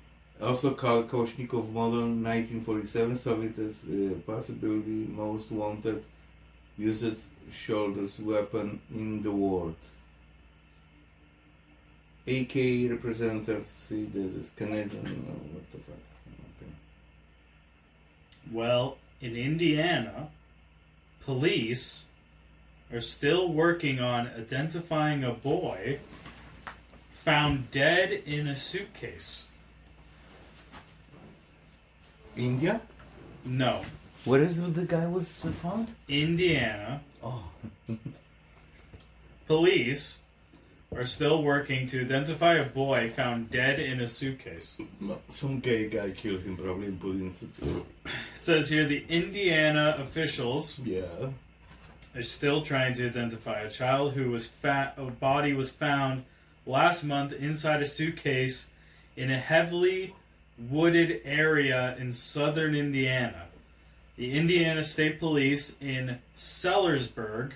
[0.41, 6.03] Also called Kalashnikov model 1947 Soviet as uh, possibly most wanted
[6.77, 7.17] used
[7.51, 9.75] shoulders weapon in the world.
[12.27, 12.55] AK
[12.89, 15.03] representative see this is Canadian.
[15.03, 16.12] No, what the fuck?
[18.51, 20.29] Well, in Indiana,
[21.25, 22.05] police
[22.91, 25.99] are still working on identifying a boy
[27.13, 29.47] found dead in a suitcase.
[32.35, 32.81] India?
[33.45, 33.81] No,
[34.25, 35.93] Where is the guy was found?
[36.07, 37.43] Indiana Oh,
[39.47, 40.19] police
[40.95, 44.77] are still working to identify a boy found dead in a suitcase.
[45.29, 47.27] some gay guy killed him probably in.
[47.27, 47.83] It
[48.33, 51.29] says here the Indiana officials Yeah.
[52.15, 54.93] are still trying to identify a child who was fat.
[54.97, 56.23] A body was found
[56.65, 58.67] last month inside a suitcase
[59.17, 60.13] in a heavily
[60.69, 63.43] wooded area in southern Indiana.
[64.15, 67.53] The Indiana State Police in Sellersburg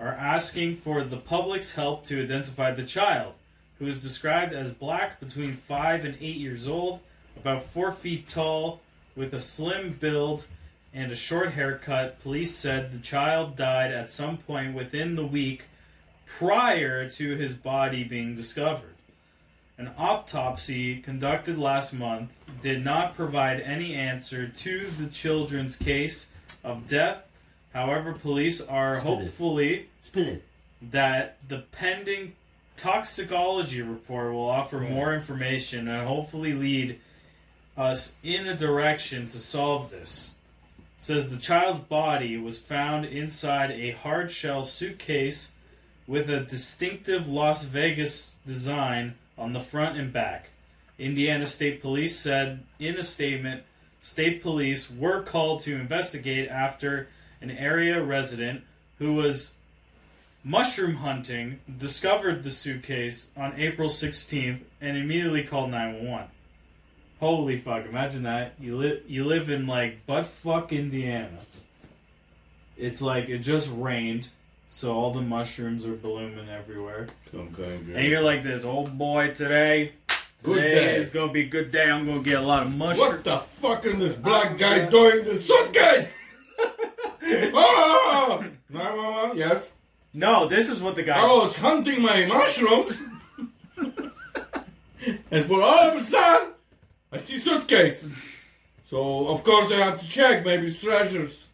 [0.00, 3.34] are asking for the public's help to identify the child,
[3.78, 7.00] who is described as black between 5 and 8 years old,
[7.36, 8.80] about 4 feet tall,
[9.14, 10.44] with a slim build
[10.92, 12.20] and a short haircut.
[12.20, 15.66] Police said the child died at some point within the week
[16.24, 18.94] prior to his body being discovered.
[19.78, 22.30] An autopsy conducted last month
[22.62, 26.28] did not provide any answer to the children's case
[26.64, 27.25] of death.
[27.76, 29.16] However, police are Spit it.
[29.20, 30.42] hopefully Spin it.
[30.92, 32.32] that the pending
[32.78, 34.88] toxicology report will offer Yeah.
[34.94, 36.98] more information and hopefully lead
[37.76, 40.32] us in a direction to solve this.
[40.78, 45.52] It says the child's body was found inside a hard shell suitcase
[46.06, 50.48] with a distinctive Las Vegas design on the front and back.
[50.98, 53.64] Indiana State Police said in a statement
[54.00, 57.08] state police were called to investigate after
[57.40, 58.62] an area resident
[58.98, 59.54] who was
[60.44, 66.28] mushroom hunting discovered the suitcase on April 16th and immediately called 911.
[67.18, 68.54] Holy fuck, imagine that.
[68.60, 71.38] You live you live in like buttfuck Indiana.
[72.76, 74.28] It's like it just rained,
[74.68, 77.06] so all the mushrooms are blooming everywhere.
[77.32, 79.92] Kind of And you're like this, old boy, today
[80.42, 80.96] Good today day.
[80.96, 81.90] is gonna be a good day.
[81.90, 83.14] I'm gonna get a lot of mushrooms.
[83.14, 86.08] What the fuck is this black guy doing in the suitcase?
[87.54, 88.38] Ah!
[88.40, 88.44] oh!
[88.68, 89.72] 911, yes.
[90.14, 93.02] No, this is what the guy I was hunting my mushrooms.
[95.30, 96.52] and for all of a sudden,
[97.10, 98.06] I see suitcase.
[98.88, 100.44] So, of course, I have to check.
[100.44, 101.48] Maybe it's treasures.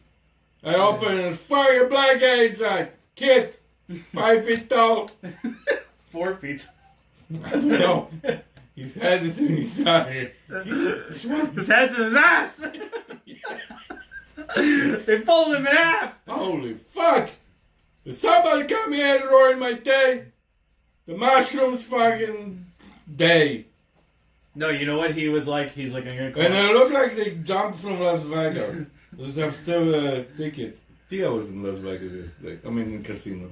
[0.63, 2.91] I open and fire black inside.
[3.15, 3.55] Kid,
[4.13, 5.09] five feet tall.
[6.11, 6.67] four feet.
[7.45, 8.09] I don't know.
[8.75, 10.31] His head is in his eye.
[10.47, 10.65] What?
[10.65, 12.61] His head's in his ass.
[15.05, 16.13] they folded him in half.
[16.27, 17.29] Holy fuck!
[18.05, 20.25] Did somebody come here and ruin my day?
[21.05, 22.65] The mushrooms fucking
[23.15, 23.65] day.
[24.55, 25.71] No, you know what he was like?
[25.71, 26.43] He's like, I'm gonna call.
[26.43, 28.87] And it looked like they jumped from Las Vegas.
[29.13, 30.81] Those have still uh, tickets.
[31.09, 32.59] Tia was in Las Vegas yesterday.
[32.65, 33.51] I mean, in casino.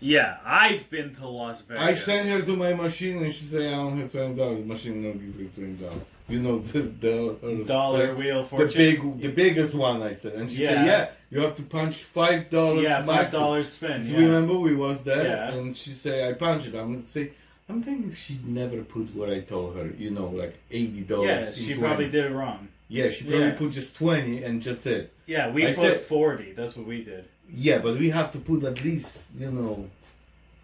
[0.00, 1.82] yeah, I've been to Las Vegas.
[1.82, 4.66] I sent her to my machine and she said, I don't have $20.
[4.66, 6.00] Machine no give you $20.
[6.30, 10.34] You know, the, uh, the dollar spec- wheel The big, the biggest one, I said.
[10.34, 10.68] And she Yeah.
[10.68, 14.00] said, yeah, you have to punch $5 yeah, five maximum." dollars spin.
[14.04, 14.16] Yeah.
[14.18, 15.54] remember we was there Yeah.
[15.54, 16.74] and she say I punch it.
[16.74, 17.30] I'm gonna say
[17.68, 21.56] I'm thinking she never put what I told her, you know, like eighty dollars.
[21.56, 22.68] yeah, she probably did it wrong.
[22.88, 23.54] Yeah, she probably Yeah.
[23.54, 25.12] put just twenty and just it.
[25.26, 26.52] Yeah, we I put said- forty.
[26.52, 27.24] That's what we did.
[27.52, 29.88] Yeah, but we have to put at least, you know,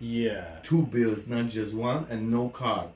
[0.00, 0.44] Yeah.
[0.64, 2.88] two bills, not just one, and no card.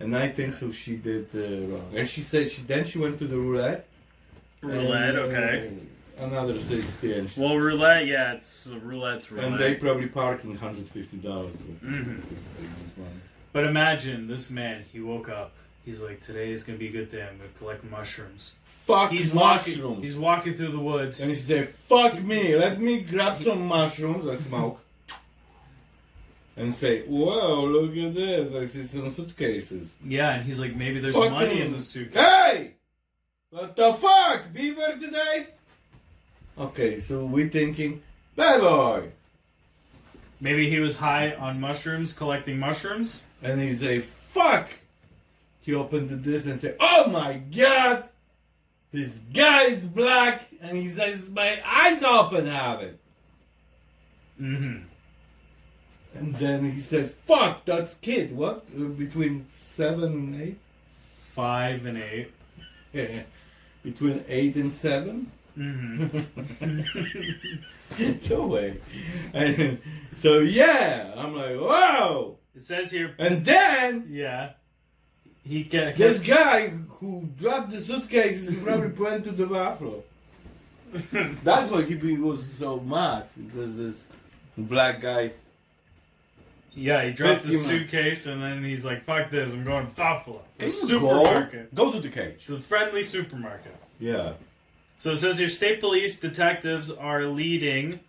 [0.00, 1.92] And I think so she did uh, wrong.
[1.94, 3.86] And she said she then she went to the roulette.
[4.62, 5.72] Roulette, and, uh, okay.
[6.18, 8.06] Another sixty and, she, Well, roulette.
[8.06, 9.52] Yeah, it's roulette's roulette.
[9.52, 11.52] and they probably parking hundred fifty dollars.
[11.84, 12.20] Mhm.
[13.52, 14.84] But imagine this man.
[14.92, 15.52] He woke up.
[15.84, 17.22] He's like, today is gonna be a good day.
[17.22, 18.52] I'm gonna collect mushrooms.
[18.64, 19.78] Fuck He's mushrooms.
[19.82, 20.02] walking.
[20.02, 21.20] He's walking through the woods.
[21.20, 24.80] And he said, fuck me, let me grab some mushrooms, I smoke.
[26.60, 29.88] And say, whoa, look at this, I see some suitcases.
[30.04, 32.22] Yeah, and he's like, maybe there's Fucking- money in the suitcase.
[32.22, 32.72] Hey!
[33.50, 34.52] What the fuck?
[34.52, 35.46] Beaver today?
[36.58, 38.02] Okay, so we're thinking,
[38.36, 39.08] bad boy.
[40.40, 43.22] Maybe he was high on mushrooms, collecting mushrooms.
[43.42, 44.68] And he say, fuck!
[45.62, 48.08] He opened this and say, oh my god!
[48.92, 52.98] This guy is black, and he says, my eyes open have it.
[54.40, 54.82] Mm-hmm.
[56.14, 58.36] And then he said, fuck, that's kid.
[58.36, 58.64] What?
[58.76, 60.58] Uh, Between seven and eight?
[61.32, 62.32] Five and eight.
[63.84, 65.30] between eight and seven.
[65.54, 66.06] hmm
[68.28, 68.76] Go away.
[69.32, 69.78] And
[70.12, 72.36] so yeah, I'm like, wow.
[72.54, 74.52] It says here, And then yeah,
[75.44, 80.02] he ca- this guy who dropped the suitcase probably went to the buffalo.
[81.12, 84.08] That's why he was so mad because this
[84.58, 85.32] black guy.
[86.74, 87.80] Yeah, he drops the Pissed him off.
[87.80, 89.52] suitcase and then he's like, "Fuck this!
[89.52, 91.86] I'm going to Buffalo, the Can you supermarket, Go?
[91.86, 92.46] go to the cage.
[92.46, 94.34] the friendly supermarket." Yeah.
[94.96, 98.00] So it says here, state police detectives are leading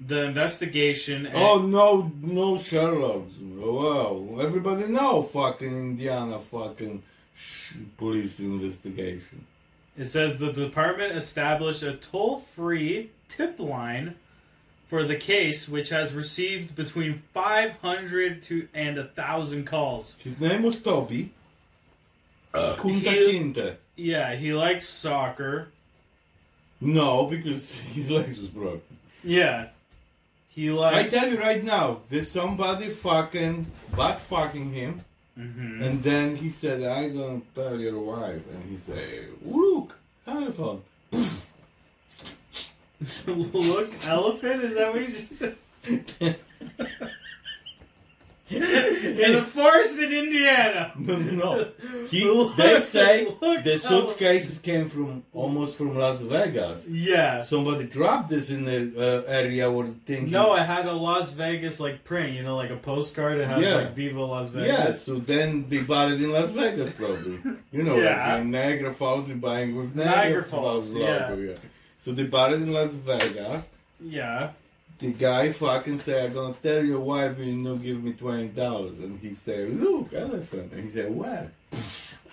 [0.00, 1.26] the investigation.
[1.26, 3.22] And Oh no, no Sherlock.
[3.40, 7.02] Wow, everybody know fucking Indiana fucking
[7.36, 9.46] sh- police investigation.
[9.96, 14.14] It says the department established a toll-free tip line
[14.92, 20.18] for the case, which has received between 500 to and a thousand calls.
[20.22, 21.30] His name was Toby.
[22.52, 23.76] Kunta he- Kinte.
[23.96, 25.68] Yeah, he likes soccer.
[26.82, 28.82] No, because his legs was broken.
[29.24, 29.68] Yeah,
[30.50, 33.64] he like I tell you right now, there's somebody fucking
[33.96, 35.02] butt fucking him,
[35.38, 35.82] Mhm.
[35.86, 40.82] and then he said, "I'm gonna tell your wife," and he said, "Look, telephone."
[43.26, 44.62] Look, elephant.
[44.64, 45.56] Is that what you just said?
[48.50, 50.92] In the forest in Indiana.
[50.98, 51.68] No, no, no.
[52.10, 56.86] He, they say look, the suitcases came from almost from Las Vegas.
[56.86, 57.42] Yeah.
[57.44, 60.30] Somebody dropped this in the uh, area where thinking.
[60.30, 63.38] No, I had a Las Vegas like print, you know, like a postcard.
[63.38, 63.74] It has Yeah.
[63.76, 64.68] like Viva Las Vegas.
[64.68, 67.38] Yeah, so then they bought it in Las Vegas, probably.
[67.72, 68.34] You know, Yeah.
[68.34, 71.36] like in Niagara Falls, you're buying with Niagara, Niagara Falls, Falls, logo.
[71.38, 71.54] Yeah.
[72.02, 73.70] So they bought it in Las Vegas.
[74.00, 74.50] Yeah.
[74.98, 78.98] The guy fucking said, "I'm gonna tell your wife you no give me twenty dollars,"
[78.98, 81.52] and he said, "Look, elephant," and he said, "Where?"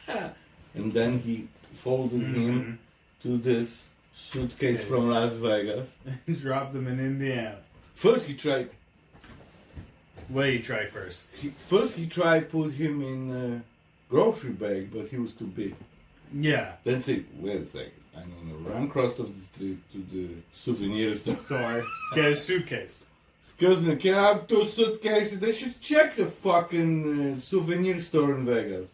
[0.73, 2.49] and then he folded mm-hmm.
[2.49, 2.79] him
[3.21, 4.89] to this suitcase Okay.
[4.89, 5.95] from Las Vegas.
[6.27, 7.57] And dropped him in Indiana.
[7.93, 8.69] First, he tried.
[10.29, 11.27] What do you try first?
[11.33, 13.61] He, first, he tried put him in a
[14.09, 15.75] grocery bag, but he was too big.
[16.33, 16.73] Yeah.
[16.83, 17.98] Then say, wait a second.
[18.21, 21.35] I'm gonna run across of the street to the souvenir store.
[21.35, 21.83] Store.
[22.15, 23.03] Get a suitcase.
[23.43, 25.39] Excuse me, can I have two suitcases?
[25.39, 28.89] They should check the fucking uh, souvenir store in Vegas.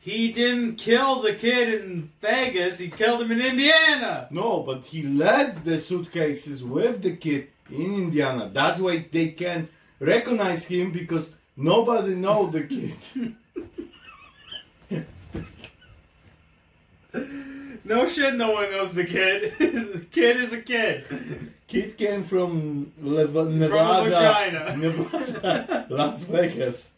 [0.00, 2.78] He didn't kill the kid in Vegas.
[2.78, 4.28] He killed him in Indiana.
[4.30, 8.48] No, but he left the suitcases with the kid in Indiana.
[8.52, 12.94] That way they can recognize him because nobody know the kid.
[17.86, 18.34] No shit.
[18.34, 19.52] No one knows the kid.
[19.58, 21.04] the kid is a kid.
[21.68, 24.76] Kid came from Leva- Nevada, vagina.
[24.82, 26.90] Nevada, Las Vegas.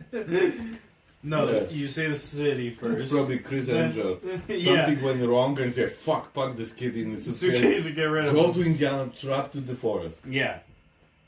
[1.22, 1.64] No, Yeah.
[1.70, 3.02] you say the city first.
[3.02, 4.20] It's probably Chris Then- Angel.
[4.48, 4.84] yeah.
[4.86, 7.40] Something went wrong and said, fuck, pack this kid in the suitcase.
[7.60, 8.34] Suitcase to get rid of.
[8.34, 8.54] Go him.
[8.54, 10.24] to Indiana, trap to the forest.
[10.26, 10.58] Yeah.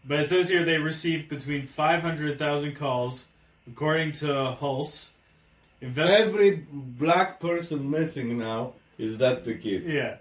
[0.05, 3.29] But it says here they received between 500,000 calls,
[3.71, 5.11] according to Hulse.
[5.83, 9.85] Invest- Every black person missing now is that the kid.
[9.85, 10.17] yeah.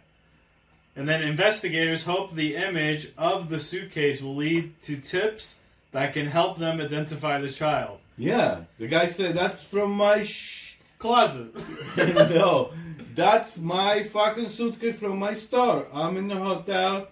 [0.95, 5.59] And then investigators hope the image of the suitcase will lead to tips
[5.91, 7.99] that can help them identify the child.
[8.17, 10.77] Yeah, the guy said that's from my sh.
[10.97, 11.55] Closet.
[11.97, 12.71] no,
[13.15, 15.87] that's my fucking suitcase from my store.
[15.93, 17.07] I'm in the hotel,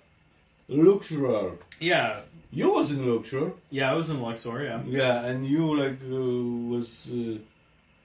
[0.68, 1.52] Luxor.
[1.80, 2.22] yeah.
[2.50, 4.82] You was in Luxor, Yeah, I was in Luxor, yeah.
[4.86, 7.38] yeah, and you like uh, was uh,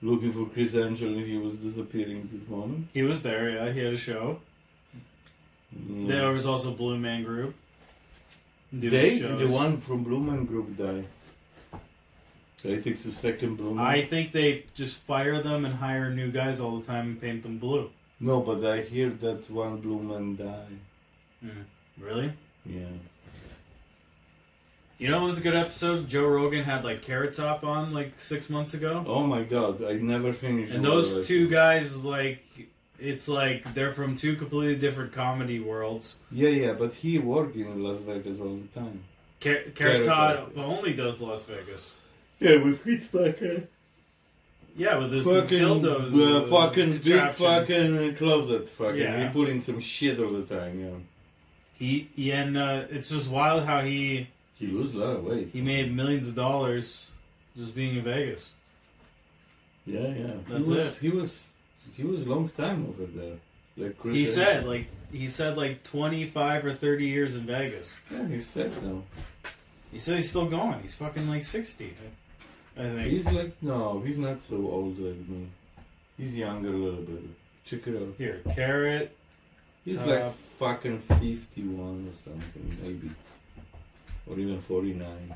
[0.03, 2.89] looking for Criss Angel, and he was disappearing at this moment.
[2.93, 3.73] He was there, yeah.
[3.73, 4.41] He had a show.
[5.75, 6.09] Mm.
[6.09, 7.55] There was also Blue Man Group.
[8.73, 9.39] They, shows.
[9.39, 11.07] the one from Blue Man Group, died.
[12.63, 13.85] They takes the second Blue Man.
[13.85, 17.43] I think they just fire them and hire new guys all the time and paint
[17.43, 17.91] them blue.
[18.21, 20.79] No, but I hear that one Blue Man died.
[21.99, 22.33] Really?
[22.65, 22.87] Yeah.
[25.03, 26.09] You know, it was a good episode.
[26.09, 29.95] Joe Rogan had like Carrot Top on like six months ago, Oh my god, I
[29.95, 30.73] never finished.
[30.73, 32.39] and those two guys like,
[33.01, 36.19] it's like they're from two completely different comedy worlds.
[36.31, 39.03] Yeah, yeah, but he working in Las Vegas all the time.
[39.41, 41.97] Car- Carrot Top only does Las Vegas.
[42.39, 43.67] Yeah, with his fucking
[44.77, 48.69] Yeah, with this fucking dildos, uh, uh, fucking big fucking closet.
[48.69, 49.27] Fucking, Yeah.
[49.27, 50.79] he pulling some shit all the time.
[50.79, 50.97] Yeah,
[51.77, 54.29] He, he and uh, it's just wild how he
[54.63, 55.49] he lose a lot of weight.
[55.53, 57.11] he made millions of dollars
[57.57, 58.53] just being in Vegas.
[59.85, 60.35] Yeah, yeah.
[60.49, 61.01] That's he was, it.
[61.01, 61.53] He was
[61.97, 63.35] he was long time over there.
[63.77, 67.99] Like Chris He said like he said like twenty five or thirty years in Vegas.
[68.09, 69.03] Yeah, he said no.
[69.91, 70.81] He said he's still going.
[70.81, 71.95] He's fucking like sixty.
[72.77, 73.09] I think.
[73.09, 75.49] He's like no, he's not so old like me.
[76.17, 77.23] He's younger a little bit.
[77.65, 78.15] Check it out.
[78.17, 79.17] Here, carrot.
[79.85, 80.07] He's Top.
[80.07, 83.11] like fucking 51 or something, maybe.
[84.27, 85.35] Or even 49.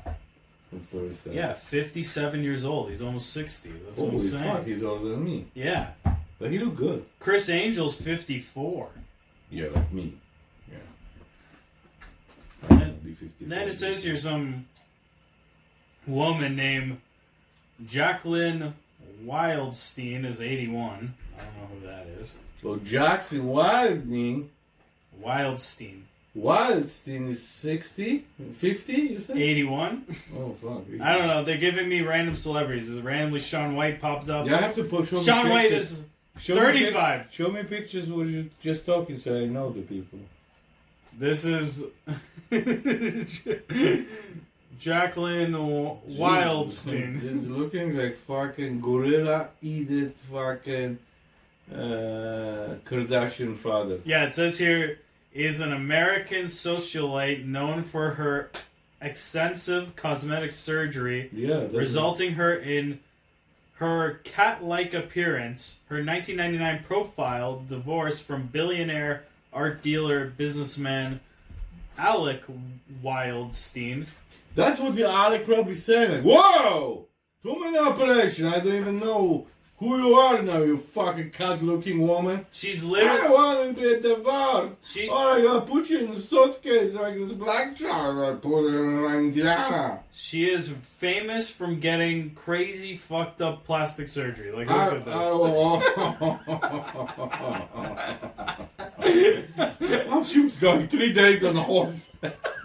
[0.69, 1.33] From first time.
[1.35, 2.89] Yeah, 57 years old.
[2.89, 3.69] He's almost 60.
[3.69, 4.43] That's what I'm Holy saying.
[4.51, 5.45] fuck, he's older than me.
[5.53, 5.91] Yeah.
[6.39, 7.05] But he look good.
[7.19, 8.89] Criss Angel's 54.
[9.49, 10.13] Yeah, like me.
[10.69, 10.77] Yeah.
[12.69, 13.47] And I'll be 54.
[13.47, 14.65] Then it says here some
[16.05, 16.99] woman named
[17.85, 18.73] Jacqueline
[19.25, 21.13] Wildstein is 81.
[21.37, 22.35] I don't know who that is.
[22.61, 24.49] So Jackson Wilding,
[25.23, 26.01] Wildstein.
[26.37, 28.25] Wildstein is 60?
[28.51, 29.37] 50, you said?
[29.37, 30.05] 81?
[30.37, 30.83] Oh, fuck.
[31.01, 31.43] I don't know.
[31.43, 32.89] They're giving me random celebrities.
[32.89, 34.45] Is randomly Shaun White popped up?
[34.45, 36.03] Yeah, I have to put show me Shaun White is
[36.39, 37.27] Show me 35.
[37.31, 40.19] Show me pictures where you're just talking so I know the people.
[41.17, 41.83] This is
[44.79, 47.21] Jacqueline Wildstein.
[47.21, 50.99] Just looking like fucking gorilla Edith fucking
[51.73, 53.99] uh, Kardashian father.
[54.05, 54.99] Yeah, it says here
[55.37, 58.49] is an American socialite known for her
[59.01, 62.99] extensive cosmetic surgery, Yeah, resulting her in
[63.73, 65.77] her cat-like appearance.
[65.89, 69.23] Her 1999 profile divorce from billionaire
[69.53, 71.19] art dealer businessman
[71.97, 72.43] Alec
[73.03, 74.07] Wildstein.
[74.55, 76.11] That's what the Alec probably saying.
[76.11, 77.05] Like, whoa!
[77.43, 78.47] Too many operation.
[78.47, 79.45] I don't even know
[79.79, 82.45] who you are now, you fucking cat-looking woman.
[82.51, 83.19] She's literally.
[83.19, 84.75] I want to get divorced.
[84.83, 88.67] she Oh, I gotta put you in a suitcase like this black child I put
[88.69, 89.99] in Indiana.
[90.11, 94.51] she is famous from getting crazy fucked up plastic surgery.
[94.51, 95.13] Like look I, at this.
[95.15, 95.21] I,
[100.09, 102.03] oh, she was going three days on the horse.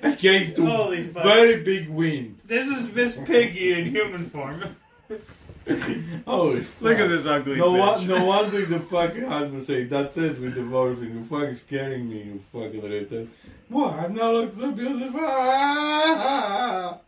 [0.02, 1.22] Against the Holy fuck.
[1.24, 2.38] very big wind.
[2.46, 4.62] This is Miss Piggy in human form.
[6.26, 6.82] Holy fuck.
[6.82, 7.98] Look at this ugly No, bitch.
[7.98, 11.12] one, no wonder the fucking husband say, that's it, we're divorcing.
[11.14, 13.28] You're fucking scaring me, you fucking retard.
[13.68, 13.92] What?
[13.94, 15.20] I'm not look so beautiful.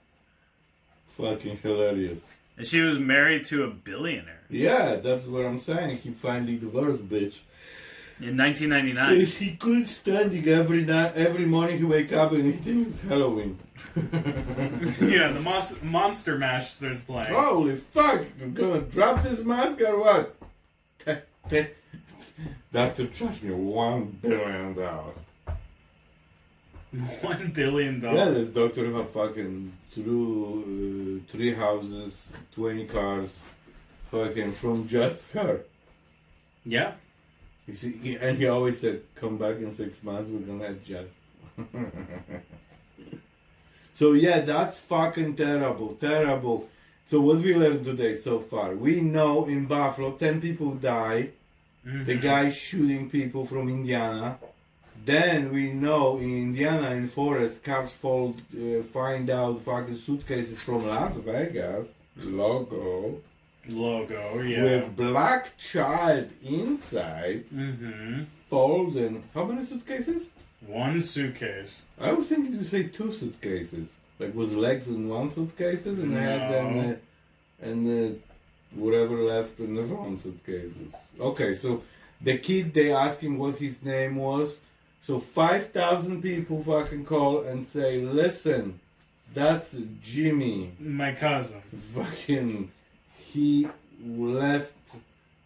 [1.07, 2.27] fucking hilarious.
[2.57, 5.97] And she was married to a billionaire Yeah, that's what I'm saying.
[5.99, 7.39] He finally divorced, bitch.
[8.23, 9.27] In 1999.
[9.27, 13.59] He couldn't standing every night, every morning he wake up and he thinks it's Halloween.
[13.97, 17.35] yeah, the Mos- Monster Master's playing.
[17.35, 18.25] Holy fuck!
[18.41, 20.37] I'm gonna drop this mask or what?
[22.73, 25.17] Doctor, charge me one billion dollars.
[27.21, 28.19] One billion dollars.
[28.19, 28.49] Yeah, dollars.
[28.49, 33.39] this doctor who have fucking through uh, three houses, twenty cars,
[34.11, 35.61] fucking from just her.
[36.65, 36.95] Yeah.
[37.71, 40.29] You see, and he always said, "Come back in six months.
[40.29, 41.15] We're gonna adjust."
[43.93, 46.69] so yeah, that's fucking terrible, terrible.
[47.07, 51.31] So what we learned today so far, we know in Buffalo, ten people die.
[51.87, 52.07] Mhm.
[52.07, 54.39] The guy shooting people from Indiana.
[55.05, 60.89] Then we know in Indiana, in forest, cops fold, uh, find out fucking suitcases from
[60.89, 61.95] Las Vegas.
[62.17, 63.23] Logo.
[63.69, 64.63] Logo, yeah.
[64.63, 67.45] With black child inside.
[67.55, 68.25] mm-hmm.
[68.49, 69.23] Folding.
[69.35, 70.27] How many suitcases?
[70.67, 71.85] One suitcase.
[72.01, 73.99] I was thinking you say two suitcases.
[74.19, 76.83] Like was legs in one suitcases and head and No.
[76.91, 76.97] uh,
[77.63, 78.19] and uh,
[78.75, 80.95] whatever left in the front suitcases.
[81.19, 81.83] Okay, so
[82.21, 84.61] the kid they asking what his name was.
[85.03, 88.79] So five thousand people fucking call and say, listen,
[89.33, 90.73] that's Jimmy.
[90.79, 91.63] My cousin.
[91.95, 92.71] Fucking
[93.21, 93.69] he
[94.05, 94.75] left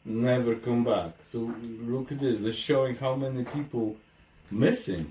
[0.05, 1.13] never come back.
[1.23, 1.53] So
[1.83, 3.97] look at this, they're showing how many people
[4.51, 5.11] missing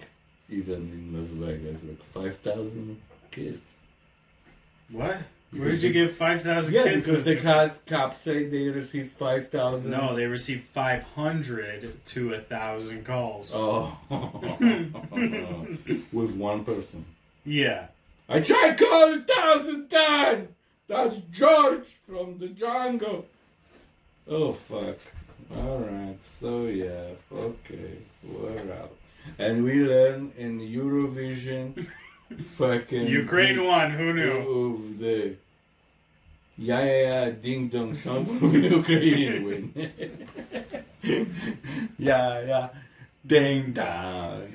[0.50, 3.02] even in Las Vegas, like five thousand
[3.32, 3.62] kids.
[4.92, 5.18] What?
[5.52, 7.06] Where did you they- get 5,000 Yeah, kids?
[7.06, 9.92] because the cat cops say they received five thousand.
[9.92, 13.52] No, they received 500 to 1,000 calls.
[13.54, 13.96] Oh,
[16.12, 17.06] with one person.
[17.46, 17.88] Yeah.
[18.30, 20.48] I tried calling a thousand times.
[20.88, 23.26] That's George from the jungle.
[24.28, 24.98] Oh fuck.
[25.58, 26.18] All right.
[26.22, 27.08] So yeah.
[27.32, 27.98] Okay.
[28.24, 28.96] We're out.
[29.40, 31.88] And we learn in Eurovision.
[32.58, 33.08] fucking.
[33.08, 34.32] Ukraine won, who knew?
[34.32, 35.36] Of the.
[36.58, 39.74] Yeah, yeah, yeah, ding dong song from Ukraine win.
[41.98, 42.70] yeah, yeah,
[43.26, 44.54] ding dong.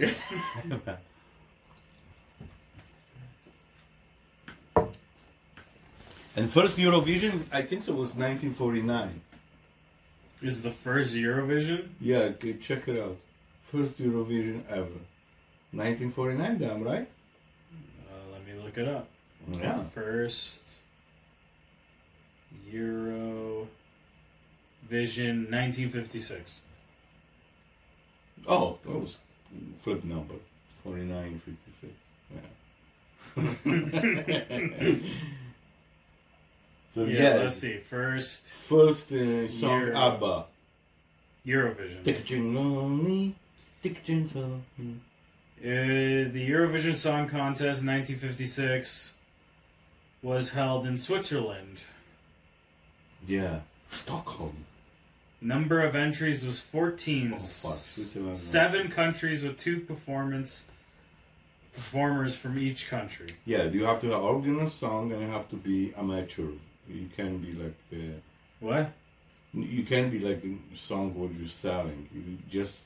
[6.38, 9.20] And first Eurovision, I think so, was 1949.
[10.40, 11.88] Is the first Eurovision?
[12.00, 12.30] Yeah,
[12.60, 13.16] check it out.
[13.64, 15.00] First Eurovision ever.
[15.72, 17.10] 1949, damn right?
[18.08, 19.08] Uh, let me look it up.
[19.52, 19.82] Yeah.
[19.82, 20.62] First
[22.72, 23.66] Eurovision
[25.50, 26.60] 1956.
[28.46, 29.18] Oh, that was
[29.78, 30.34] flip number.
[30.84, 31.92] 4956.
[33.36, 35.00] Yeah.
[36.90, 37.78] so Yeah, yeah, let's see.
[37.78, 39.94] First, first uh, song Year.
[39.94, 40.46] ABBA.
[41.46, 42.04] Eurovision.
[42.04, 43.34] Take a drink on me,
[43.82, 44.96] take a drink on me.
[45.60, 49.16] Uh, the Eurovision Song Contest 1956
[50.22, 51.80] was held in Switzerland.
[53.26, 53.60] Yeah,
[53.90, 54.64] Stockholm.
[55.40, 57.32] Number of entries was 14.
[57.34, 57.38] Oh.
[57.38, 60.66] Seven countries with two performance
[61.72, 63.36] performers from each country.
[63.44, 66.50] Yeah, you have to have original song and you have to be amateur.
[66.88, 68.18] You can be like, uh,
[68.60, 68.90] What?
[69.54, 72.08] you can be like a song what you're selling.
[72.14, 72.84] You just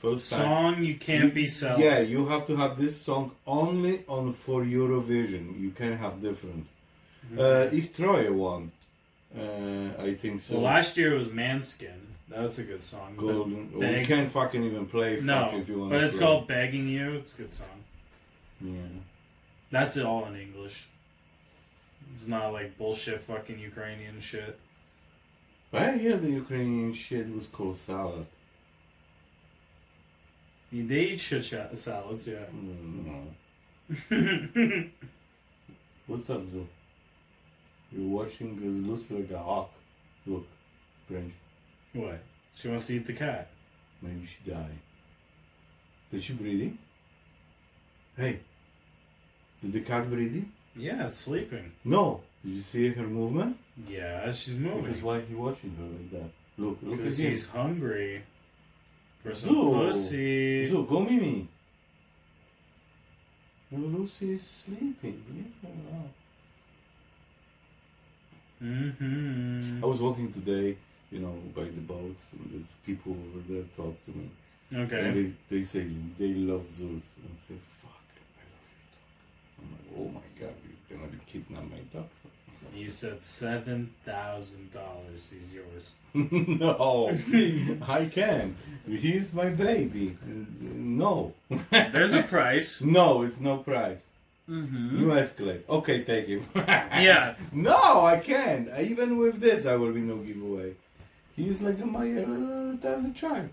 [0.00, 0.40] first time.
[0.40, 1.82] Song you can't be selling.
[1.82, 5.60] Yeah, you have to have this song only on for Eurovision.
[5.60, 6.66] You can have different.
[7.26, 7.38] Mm-hmm.
[7.38, 8.70] Uh, Ich treue one.
[9.36, 10.54] Uh, I think so.
[10.54, 12.00] Well, last year it was Måneskin.
[12.28, 13.14] That's a good song.
[13.16, 13.70] Golden.
[13.72, 15.20] well, Beg- you can't fucking even play.
[15.20, 15.90] No, if you want.
[15.90, 16.26] but it's play.
[16.26, 17.12] called Begging You.
[17.14, 17.66] It's a good song.
[18.60, 18.72] Yeah.
[19.70, 20.86] That's it all in English.
[22.12, 24.58] It's not like bullshit fucking Ukrainian shit.
[25.72, 28.26] I hear the Ukrainian shit was called salad.
[30.72, 32.46] They eat shit sha- salads, yeah.
[32.54, 34.88] Mm, no.
[36.06, 36.66] What's up, Zo?
[37.92, 39.70] You're watching uh, Lucy like a hawk.
[40.26, 40.46] Look,
[41.10, 41.32] Grinch.
[41.92, 42.18] what?
[42.56, 43.48] She wants to eat the cat.
[44.02, 44.78] Maybe she died.
[46.10, 46.78] Did she breathing?
[48.16, 48.40] Hey,
[49.62, 50.52] did the cat breathing?
[50.76, 51.72] Yeah, it's sleeping.
[51.84, 52.20] No.
[52.44, 53.56] Did you see her movement?
[53.88, 55.02] Yeah, she's Because moving.
[55.02, 56.30] why he watching her like that?
[56.58, 57.30] Look, look Because again.
[57.32, 58.22] he's hungry
[59.22, 59.70] for some Zoo.
[59.72, 60.70] pussy.
[60.70, 61.48] Go Mimi.
[63.72, 65.22] Lucy is sleeping.
[65.32, 66.10] Leave her alone.
[68.62, 69.84] Mm-hmm.
[69.84, 70.76] I was walking today,
[71.10, 74.30] you know, by the boat, and there's people over there talk to me.
[74.72, 75.00] Okay.
[75.08, 75.14] And
[75.50, 75.86] they, they say
[76.18, 77.02] they love zoos.
[77.16, 77.90] And I say, fuck,
[78.38, 79.60] I love your dog.
[79.60, 80.54] I'm like, oh my god,
[80.88, 82.08] you're gonna be kidnapping my dog.
[82.74, 85.92] You said seven thousand dollars is yours.
[86.14, 87.10] no,
[87.88, 88.56] I can.
[88.86, 90.16] He's my baby.
[90.60, 91.32] No.
[91.70, 92.80] There's a price.
[92.84, 93.98] No, it's no price.
[94.48, 95.00] Mm-hmm.
[95.00, 95.62] You escalate.
[95.68, 96.42] Okay, take him.
[96.56, 97.36] Yeah.
[97.52, 98.68] No, I can't.
[98.78, 100.74] Even with this, I will be no giveaway.
[101.34, 103.48] He's like my uh, little child.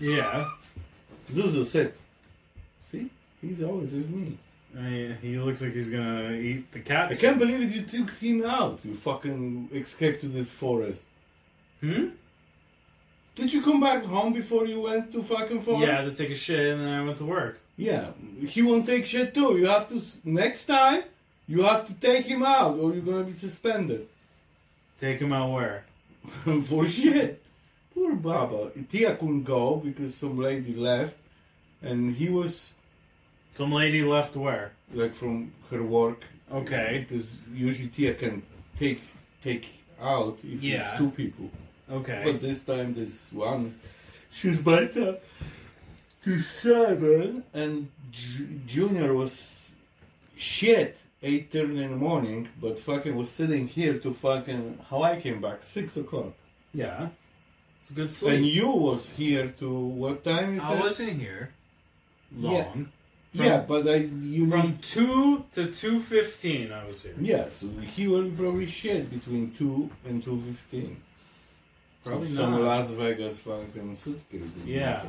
[0.00, 0.48] Yeah.
[1.30, 1.94] Zuzu said,
[2.82, 3.08] see,
[3.40, 4.36] he's always with me.
[4.78, 7.10] I he looks like he's gonna eat the cat.
[7.10, 7.74] I can't believe it.
[7.74, 8.84] You took him out.
[8.84, 11.06] You fucking escaped to this forest.
[11.80, 12.08] Hmm?
[13.34, 15.86] Did you come back home before you went to fucking forest?
[15.86, 17.58] Yeah, I had to take a shit and then I went to work.
[17.76, 18.10] Yeah,
[18.46, 19.56] he won't take shit too.
[19.56, 21.04] You have to next time.
[21.48, 24.06] You have to take him out, or you're gonna be suspended
[25.00, 25.84] Take him out where?
[26.64, 27.42] for shit.
[27.94, 28.70] Poor Baba.
[28.88, 31.16] Tia couldn't go because some lady left,
[31.82, 32.74] and he was
[33.50, 34.72] Some lady left where?
[34.92, 36.24] like from her work.
[36.52, 37.06] Okay.
[37.08, 38.42] Because usually Tia can
[38.76, 39.00] take
[39.42, 39.66] take
[40.00, 40.80] out if Yeah.
[40.90, 41.48] it's two people.
[41.90, 42.22] Okay.
[42.24, 43.74] But this time this one,
[44.32, 45.20] she was by the
[46.24, 49.72] to seven, and Ju- Junior was
[50.36, 55.20] shit eight thirty in the morning, but fucking was sitting here to fucking how I
[55.20, 56.32] came back six o'clock,
[56.74, 57.08] yeah.
[57.80, 59.70] It's a good and you was here to
[60.02, 60.80] what time I said?
[60.80, 61.50] wasn't here.
[62.36, 62.52] Long.
[62.54, 62.68] yeah,
[63.34, 67.14] but I you From mean two to two fifteen, I was here.
[67.20, 70.96] yeah, so he will probably shit between two and two fifteen.
[72.04, 72.62] Probably some not.
[72.62, 74.56] Las Vegas fucking suitcase.
[74.64, 75.02] Yeah.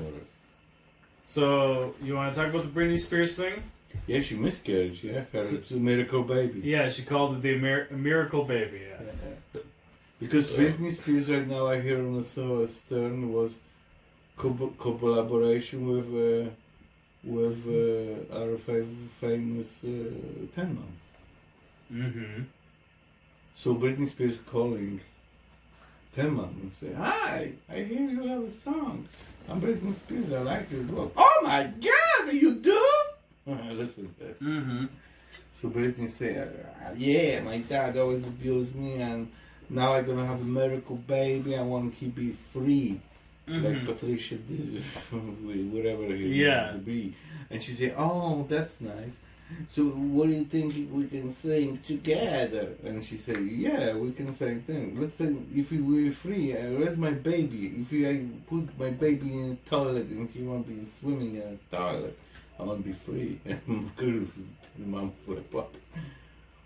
[1.25, 3.63] So you want to talk about the Britney Spears thing?
[4.07, 5.01] Yeah, she miscarried.
[5.03, 6.59] Yeah, her So- miracle baby.
[6.63, 7.55] Yeah, she called it the
[7.95, 8.81] Miracle Baby.
[8.89, 9.01] Yeah.
[9.55, 9.61] yeah.
[10.19, 13.61] Because Britney Spears right now, I hear on the Stern was
[14.37, 16.49] co- collaboration with uh,
[17.23, 20.93] with uh, our fav- famous uh, Ten Man.
[21.93, 22.43] Mm-hmm.
[23.55, 25.01] So Britney Spears calling
[26.13, 29.07] Ten Man and say, "Hi, I hear you have a song.
[29.49, 30.31] I'm Britney Spears.
[30.33, 31.11] I like your work.
[31.17, 32.87] Oh my God, you do?
[33.45, 34.39] Listen." to that.
[34.39, 34.85] Mm-hmm.
[35.51, 39.31] So Britney said, "Uh, "Yeah, my dad always abused me, and
[39.69, 41.55] now I'm gonna have a miracle baby.
[41.55, 42.99] I want him to be free,
[43.47, 43.85] like Mhm.
[43.85, 44.81] Patricia did,
[45.73, 46.71] whatever he Yeah.
[46.71, 47.13] to be."
[47.49, 49.19] And she said, "Oh, that's nice.
[49.69, 49.83] So
[50.15, 54.61] what do you think we can sing together?" And she said, "Yeah, we can sing
[54.61, 54.97] thing.
[54.99, 55.45] Let's sing.
[55.53, 57.73] If we were free, uh, where's my baby?
[57.81, 61.57] If we, I put my baby in a toilet and he won't be swimming in
[61.59, 62.17] a toilet."
[62.59, 63.39] I won't be free.
[63.67, 64.37] And Curtis,
[64.77, 65.73] mom flip up.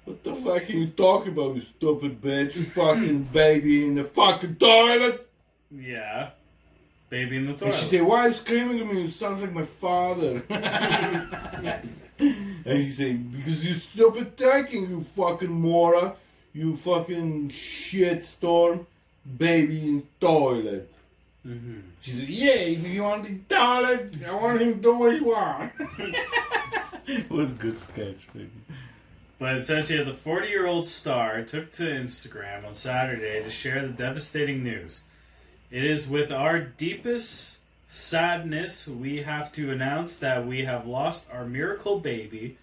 [0.04, 2.58] What the fuck are you talking about, you stupid bitch?
[2.58, 5.28] You fucking baby in the fucking toilet?
[5.72, 6.32] Yeah.
[7.10, 7.76] Baby in the And toilet.
[7.76, 9.06] she said, "Why are you screaming at me?
[9.06, 11.84] It sounds like my father." and
[12.66, 16.14] he said, "Because you stop attacking, you fucking moron,
[16.54, 18.88] you fucking shit storm,
[19.38, 20.92] baby in toilet."
[21.44, 25.14] hmm She said, "Yeah, if you want the toilet, I want him to do what
[25.14, 25.72] he want."
[27.08, 28.50] it was good sketch, baby.
[29.38, 33.50] But it says here the 40 year old star took to Instagram on Saturday to
[33.50, 35.04] share the devastating news.
[35.76, 41.46] It is with our deepest sadness we have to announce that we have lost our
[41.46, 42.58] miracle baby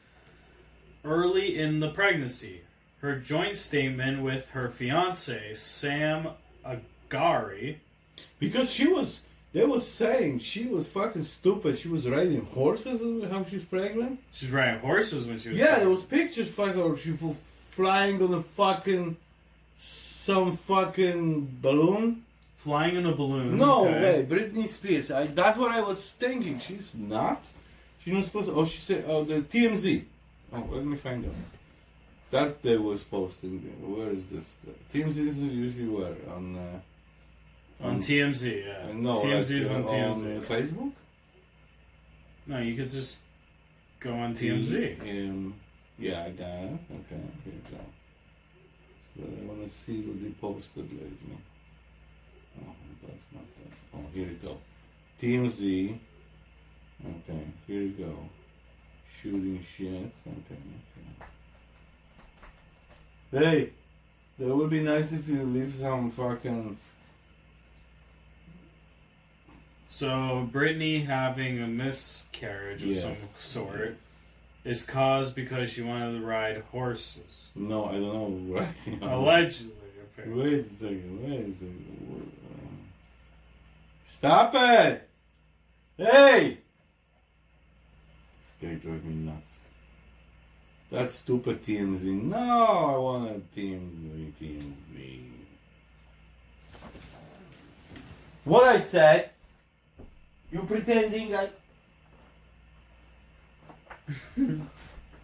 [1.05, 2.63] early in the pregnancy.
[3.03, 6.29] Her joint statement with her fiance, Sam
[6.65, 7.77] Asghari,
[8.39, 9.21] Because she was,
[9.53, 11.79] they was saying she was fucking stupid.
[11.79, 13.03] She was riding horses.
[13.31, 14.21] How she's pregnant?
[14.33, 15.59] she's riding horses when she was.
[15.59, 17.37] Yeah, there was pictures fucking she was
[17.69, 19.19] flying on a fucking
[19.77, 22.25] some fucking balloon.
[22.63, 23.59] Flying in a balloon.
[23.59, 24.01] No okay.
[24.03, 25.11] way, Britney Spears.
[25.11, 26.59] I, that's what I was thinking.
[26.59, 27.55] She's nuts.
[28.01, 28.49] She's not supposed.
[28.49, 29.05] To, oh, she said.
[29.07, 30.05] Oh, the TMZ.
[30.53, 31.33] Oh, let me find out.
[32.31, 33.59] That they was posting.
[33.83, 34.57] Where is this?
[34.95, 36.57] TMZ is usually where on.
[36.57, 38.91] Uh, On TMZ, yeah.
[38.91, 40.37] uh, no, TMZ is uh, on TMZ.
[40.37, 40.93] on Facebook.
[42.47, 43.23] No, you could just
[43.99, 45.01] go on TMZ.
[45.03, 45.55] Um,
[45.99, 46.79] yeah, I got it.
[46.99, 47.83] Okay, here you go.
[49.17, 51.37] So I want to see what they posted lately.
[52.61, 52.75] Oh,
[53.07, 53.73] that's not that.
[53.95, 54.57] Oh, here you go.
[55.21, 55.99] TMZ.
[57.05, 58.15] Okay, here you go.
[59.21, 59.89] Shooting shit.
[60.27, 60.59] Okay,
[63.33, 63.45] okay.
[63.45, 63.71] Hey,
[64.39, 66.77] that would be nice if you leave some fucking.
[69.87, 73.91] So Britney having a miscarriage of Yes, some sort
[74.65, 74.79] yes.
[74.79, 77.49] is caused because she wanted to ride horses.
[77.55, 78.67] No, I don't know.
[79.03, 79.73] Allegedly,
[80.03, 80.43] apparently.
[80.43, 82.33] Wait a second, wait a second.
[84.05, 85.09] Stop it!
[85.97, 86.59] Hey!
[88.41, 89.49] This guy drove me nuts.
[90.91, 92.05] That stupid TMZ.
[92.05, 95.23] No, I want a TMZ, TMZ.
[98.45, 99.31] What I said?
[100.51, 101.49] You pretending I.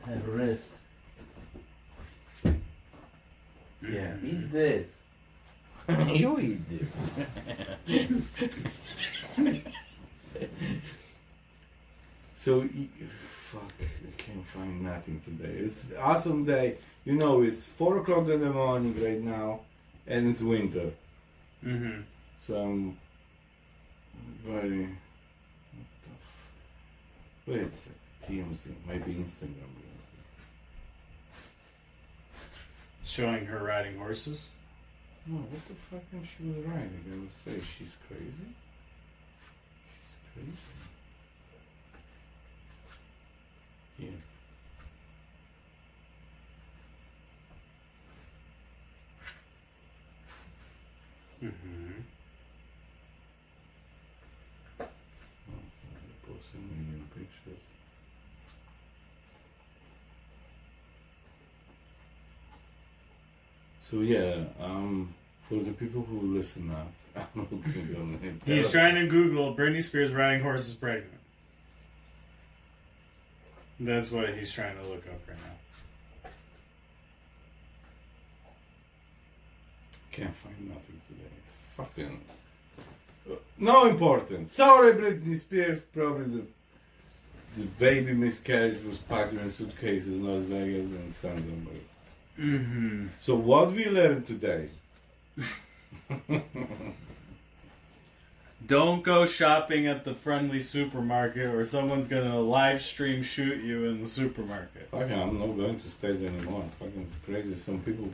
[0.07, 0.69] Have rest.
[3.83, 4.89] Yeah, eat this.
[5.89, 6.61] You eat
[7.87, 8.25] this.
[12.37, 12.69] so,
[13.19, 15.55] fuck, I can't find nothing today.
[15.61, 16.77] It's awesome day.
[17.05, 19.61] You know, it's 4 o'clock in the morning right now,
[20.07, 20.91] and it's winter.
[21.65, 22.03] Mm-hmm.
[22.47, 22.97] So I'm
[24.47, 24.81] very.
[24.85, 27.95] What the f- Wait a second.
[28.27, 29.55] TMZ, maybe Instagram.
[33.05, 34.49] Showing her riding horses.
[35.27, 37.05] No, what the fuck am she was writing?
[37.13, 38.55] I would say she's crazy.
[40.01, 40.57] She's crazy.
[43.99, 44.11] Here.
[51.45, 52.01] Mm-hmm.
[54.81, 57.63] Oh, they posted a million pictures.
[63.91, 65.15] So yeah, um,
[65.49, 66.87] for the people who listen now,
[67.17, 68.35] I'm looking on it.
[68.45, 71.15] He's trying to Google Britney Spears riding horses pregnant.
[73.81, 76.31] That's what he's trying to look up right now.
[80.13, 81.31] Can't find nothing today.
[81.39, 82.21] It's fucking
[83.31, 84.51] uh, no important.
[84.51, 85.83] Sorry, Britney Spears.
[85.83, 86.43] Probably the
[87.57, 91.69] the baby miscarriage was packed in suitcases in Las Vegas and sent them.
[92.39, 93.09] Mm-hmm.
[93.19, 94.69] So what we learned today?
[98.67, 104.03] Don't go shopping at the friendly supermarket or someone's gonna live stream shoot you in
[104.03, 104.89] the supermarket.
[104.91, 106.65] Fucking, I'm not going to states anymore.
[106.79, 107.55] Fucking, it's crazy.
[107.55, 108.11] Some people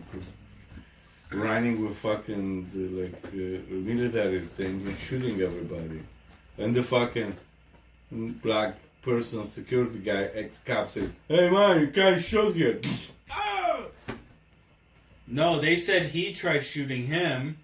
[1.33, 6.01] running with fucking the, like uh, military thing and shooting everybody,
[6.59, 7.35] and the fucking
[8.11, 12.81] black person security guy ex cop says, "Hey man, you can't shoot here."
[15.27, 17.57] No, they said he tried shooting him.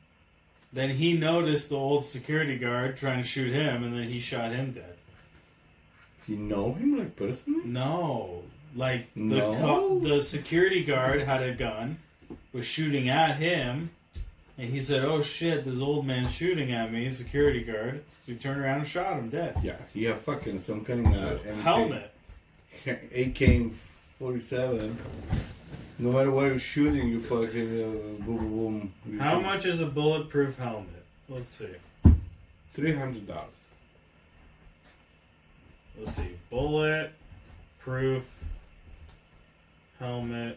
[0.72, 4.52] Then he noticed the old security guard trying to shoot him, and then he shot
[4.52, 4.96] him dead.
[6.28, 7.62] You know him like personally?
[7.64, 8.42] No,
[8.76, 9.54] like the No?
[9.56, 11.98] co- the security guard had a gun,
[12.52, 13.90] was shooting at him,
[14.56, 18.04] and he said, "Oh shit, this old man's shooting at me." Security guard.
[18.24, 19.56] So he turned around and shot him dead.
[19.64, 22.12] Yeah, he have fucking some kind of MK Helmet.
[22.86, 23.72] AK
[24.20, 24.96] forty seven.
[26.00, 28.92] No matter where you're shooting, you fucking uh, boom boom.
[29.04, 29.18] boom.
[29.18, 31.04] How much is a bulletproof helmet?
[31.28, 31.74] Let's see.
[32.72, 33.50] Three hundred dollars.
[35.98, 36.38] Let's see.
[36.48, 37.12] Bullet
[37.78, 38.42] proof
[39.98, 40.56] helmet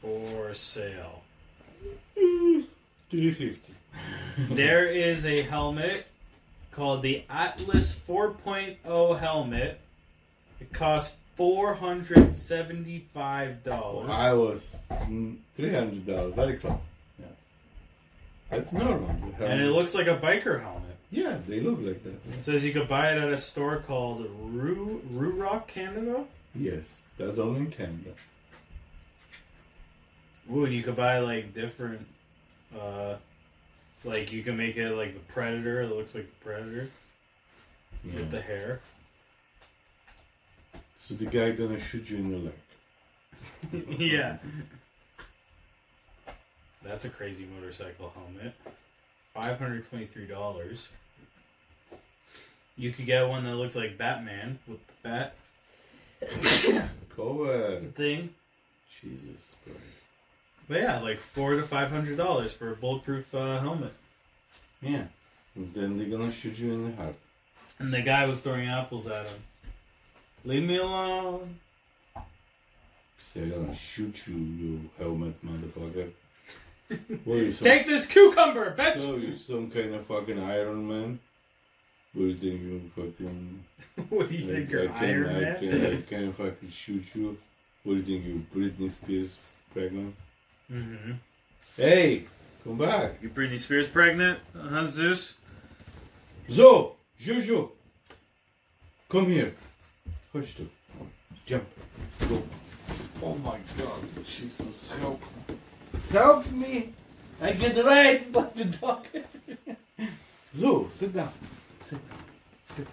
[0.00, 1.22] for sale.
[2.14, 3.74] Three fifty.
[4.48, 6.06] There is a helmet
[6.70, 9.80] called the Atlas 4.0 helmet.
[10.60, 14.10] It costs four hundred seventy-five dollars.
[14.10, 16.34] I was mm, three hundred dollars.
[16.34, 16.78] Very close.
[17.18, 17.24] Yeah.
[18.50, 19.08] That's normal.
[19.38, 20.96] And it looks like a biker helmet.
[21.10, 22.12] Yeah, they look like that.
[22.36, 26.26] It says you could buy it at a store called Roo Roo Rock Canada.
[26.54, 28.10] Yes, that's only in Canada.
[30.52, 32.06] Ooh, and you could buy like different,
[32.78, 33.14] uh,
[34.04, 35.80] like you can make it like the Predator.
[35.80, 36.90] It looks like the Predator
[38.04, 38.16] Yeah.
[38.16, 38.80] with the hair.
[41.00, 42.38] So the guy gonna shoot you in the
[43.72, 44.00] leg.
[44.00, 44.36] yeah.
[46.84, 48.54] That's a crazy motorcycle helmet.
[49.34, 50.88] Five hundred twenty-three dollars.
[52.76, 55.34] You could get one that looks like Batman with the bat
[57.16, 57.80] Cover.
[57.94, 58.30] thing.
[59.00, 59.78] Jesus Christ.
[60.68, 63.92] But yeah, like four to five hundred dollars for a bulletproof uh, helmet.
[64.80, 65.04] Yeah.
[65.56, 67.14] And then they're gonna shoot you in the heart.
[67.78, 69.40] And the guy was throwing apples at him.
[70.44, 71.56] Leave me alone.
[73.34, 76.10] They're gonna shoot you, you helmet motherfucker.
[77.24, 79.00] What are you, some, Take this cucumber, bitch!
[79.00, 81.20] so you some kind of fucking Iron Man?
[82.12, 83.64] What do you think you fucking
[84.08, 85.58] what do you think, you're can, Iron I Man?
[85.60, 87.38] can, I can fucking shoot you.
[87.84, 89.36] What do you think you Britney Spears
[89.72, 90.16] pregnant?
[90.72, 91.12] Mm-hmm.
[91.76, 92.24] Hey,
[92.64, 93.22] come back.
[93.22, 95.36] You Britney Spears pregnant, huh, Zeus?
[96.50, 97.70] Zo, Jojo.
[99.08, 99.54] Come here.
[100.32, 100.66] Chodź tu.
[101.46, 101.64] Jump.
[102.28, 102.42] Go.
[103.22, 105.20] Oh my god, Jesus, help.
[106.12, 106.92] Help me.
[107.42, 109.06] I get right by the dog.
[110.54, 111.32] Zo, sit down.
[111.80, 111.98] Sit.
[112.66, 112.86] Sit.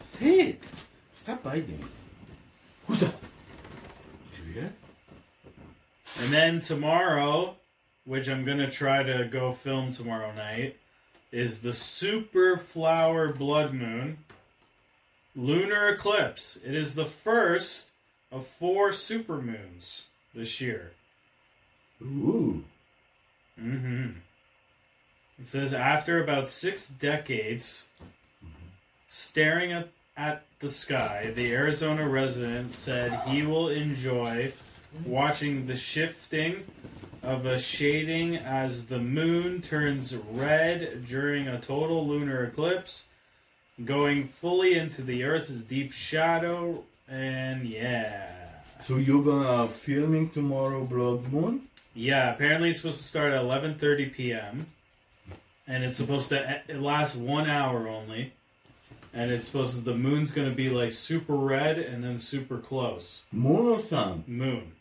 [0.00, 0.66] Sit.
[1.12, 1.84] Stop biting.
[2.88, 3.14] Who's that?
[4.34, 4.72] Did you hear?
[6.22, 7.54] And then tomorrow,
[8.04, 10.76] which I'm gonna try to go film tomorrow night,
[11.30, 14.18] is the super flower blood moon
[15.34, 16.58] lunar eclipse.
[16.64, 17.90] It is the first
[18.30, 20.92] of four super moons this year.
[22.02, 22.64] Ooh.
[23.60, 24.10] Mm-hmm.
[25.38, 27.88] It says after about six decades
[29.08, 34.52] staring at, at the sky, the Arizona resident said he will enjoy
[35.04, 36.64] watching the shifting
[37.22, 43.06] of a shading as the moon turns red during a total lunar eclipse,
[43.84, 48.30] going fully into the Earth's deep shadow, and yeah.
[48.82, 51.62] So you're gonna filming tomorrow Blood Moon?
[51.94, 54.66] Yeah, apparently it's supposed to start at 11:30 p.m.
[55.66, 58.32] and it's supposed to it last 1 hour only.
[59.14, 63.22] And it's supposed to the moon's to be like super red and then super close.
[63.30, 64.24] Moon or sun?
[64.26, 64.72] Moon.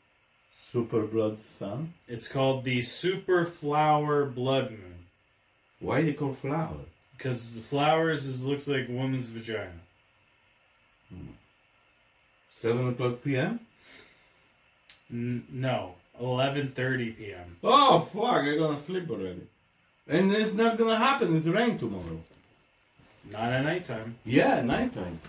[0.71, 1.93] Super blood sun?
[2.07, 5.05] It's called the super flower blood moon
[5.79, 6.85] Why they call flower?
[7.21, 9.79] Because the flowers is looks like a woman's vagina.
[11.09, 11.33] Hmm.
[12.55, 13.59] Seven o'clock p.m.
[15.11, 17.57] N- no, 11:30 p.m.
[17.63, 18.43] Oh fuck!
[18.43, 19.47] I'm gonna sleep already.
[20.07, 21.35] And it's not gonna happen.
[21.35, 22.19] It's rain tomorrow.
[23.31, 24.15] Not at nighttime.
[24.25, 25.19] Yeah, nighttime.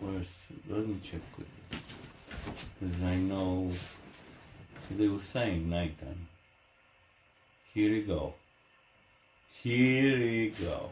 [0.00, 0.46] Where's?
[0.68, 1.80] Let me check quickly.
[2.80, 3.70] Because I know.
[4.88, 6.26] So they were saying nighttime.
[7.72, 8.34] Here we go.
[9.62, 10.90] Here we go.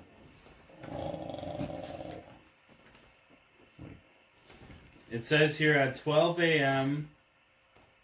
[0.93, 1.57] Oh.
[5.11, 7.09] It says here at 12 a.m.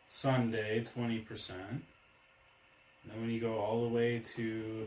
[0.09, 1.49] Sunday, 20%.
[1.49, 4.87] Then when you go all the way to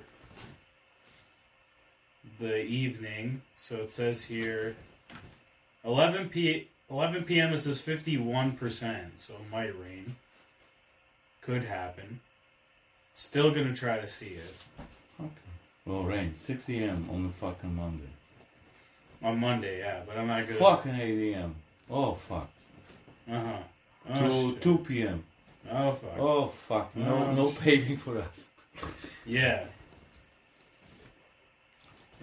[2.39, 4.75] the evening, so it says here
[5.83, 7.51] 11 p 11 p.m.
[7.51, 10.15] It says 51%, so it might rain.
[11.41, 12.21] Could happen.
[13.13, 14.63] Still gonna try to see it.
[15.85, 16.33] Well, rain.
[16.35, 17.07] 6 a.m.
[17.11, 18.09] on the fucking Monday.
[19.23, 20.59] on Monday, yeah, but I'm not gonna.
[20.59, 21.55] Fucking 8 a.m.
[21.89, 22.49] Oh fuck.
[23.31, 23.57] Uh huh.
[24.19, 24.61] Two Oh, shit.
[24.61, 25.23] 2 p.m.
[25.71, 26.17] oh fuck.
[26.19, 26.95] Oh fuck.
[26.95, 27.59] No Oh, no shit.
[27.59, 28.49] paving for us.
[29.25, 29.65] Yeah.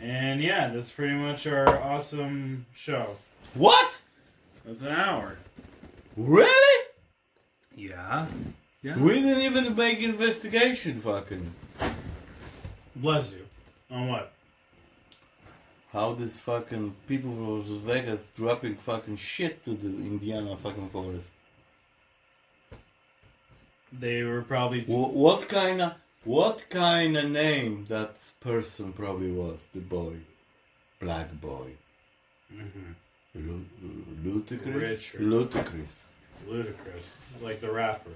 [0.01, 3.17] And yeah, that's pretty much our awesome show.
[3.55, 3.97] What?
[4.65, 5.37] That's an hour.
[6.17, 6.87] Really?
[7.77, 8.27] Yeah.
[8.83, 8.99] Yeah.
[8.99, 11.55] We didn't even make investigation fucking.
[12.97, 13.47] Bless you.
[13.93, 14.33] On what?
[15.93, 21.33] How this fucking people from Las Vegas dropping fucking shit to the Indiana fucking forest?
[23.93, 24.81] They were probably.
[24.85, 29.67] Wh- What kind of What kind of name that person probably was?
[29.75, 30.15] The boy,
[31.01, 31.69] black boy.
[32.51, 32.93] hmm
[33.35, 33.67] Lu-
[34.25, 34.75] Ludacris.
[34.75, 35.21] Richard.
[35.21, 35.95] Ludacris.
[36.49, 38.11] Ludicrous, like the rapper.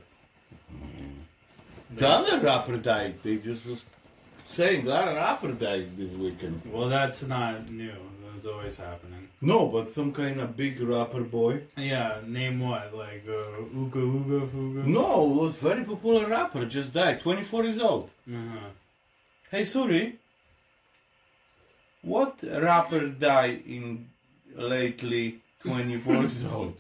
[1.94, 3.22] The other rapper died.
[3.22, 3.84] They just was
[4.46, 6.62] saying a lot of rapper died this weekend.
[6.72, 7.92] Well, that's not new.
[8.32, 9.28] That's always happening.
[9.40, 11.62] No, but some kind of big rapper boy.
[11.76, 12.94] Yeah, name what?
[12.94, 14.86] Like uh, Ooga Ooga Fooga?
[14.86, 16.64] No, it was very popular rapper.
[16.66, 17.20] Just died.
[17.20, 18.10] 24 years old.
[18.28, 18.68] Uh-huh.
[19.50, 20.18] Hey, sorry.
[22.02, 24.06] What rapper died in
[24.54, 26.76] lately 24 years old?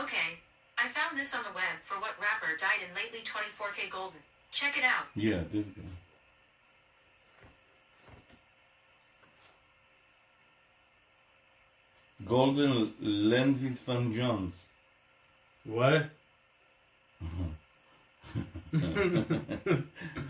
[0.00, 0.38] Okay,
[0.78, 4.12] I found this on the web for what rapper died in lately 24kGoldn.
[4.50, 5.06] Check it out.
[5.14, 5.82] Yeah, this guy.
[12.26, 14.54] Golden Landis Von Jones.
[15.64, 16.06] What?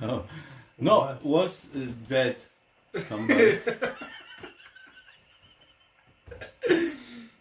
[0.01, 0.23] Oh.
[0.79, 1.25] No, What?
[1.25, 2.37] was uh, that
[2.97, 3.59] somebody?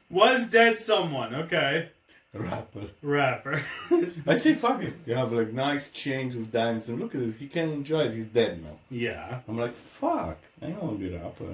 [0.09, 1.35] Was dead someone?
[1.35, 1.89] Okay,
[2.33, 2.87] rapper.
[3.01, 3.61] rapper.
[4.27, 4.93] I say, fuck it.
[5.05, 7.35] You have like nice chains with diamonds, and look at this.
[7.37, 8.13] He can't enjoy it.
[8.13, 8.77] He's dead now.
[8.89, 9.39] yeah.
[9.47, 10.37] I'm like, fuck.
[10.61, 11.45] I don't want to be a rapper.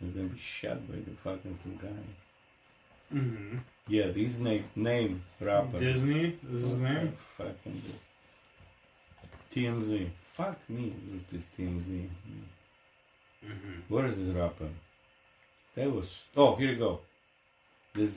[0.00, 3.16] He's gonna be shot by the fucking some guy.
[3.16, 5.78] hmm Yeah, this name name rapper.
[5.78, 6.38] Disney.
[6.42, 7.16] This is his name.
[7.38, 8.02] Fucking this.
[9.54, 10.08] TMZ.
[10.34, 12.08] Fuck me with this TMZ.
[13.44, 14.68] hmm Where is this rapper?
[15.76, 16.08] That was.
[16.36, 17.00] Oh, here you go.
[17.94, 18.16] This.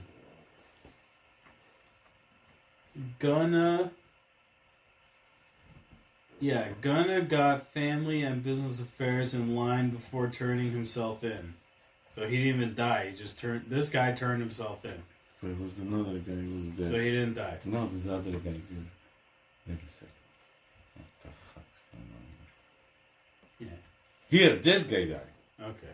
[3.20, 3.92] Gunna.
[6.40, 11.54] Yeah, Gunna got family and business affairs in line before turning himself in.
[12.14, 13.10] So he didn't even die.
[13.12, 13.66] He just turned.
[13.68, 15.02] This guy turned himself in,
[15.42, 16.92] But it was another guy who was dead?
[16.92, 17.58] so he didn't die.
[17.66, 18.52] No, this other guy.
[18.52, 20.10] Wait a second.
[20.96, 22.24] What the fuck's going on
[23.60, 23.68] here?
[23.68, 24.38] Yeah.
[24.50, 25.20] Here, this guy died.
[25.62, 25.94] Okay.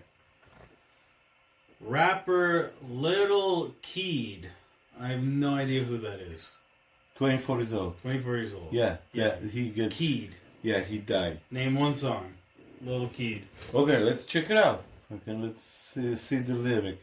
[1.79, 4.49] Rapper Little Keed.
[4.99, 6.51] I have no idea who that is.
[7.22, 8.01] 24 years old.
[8.01, 8.67] 24 years old.
[8.72, 9.91] Yeah, yeah, he get.
[9.91, 10.32] Keed.
[10.63, 11.39] Yeah, he died.
[11.51, 12.34] Name one song.
[12.84, 13.43] Little Keed.
[13.76, 14.84] Okay, let's check it out.
[15.13, 16.99] Okay, let's see, see the lyric.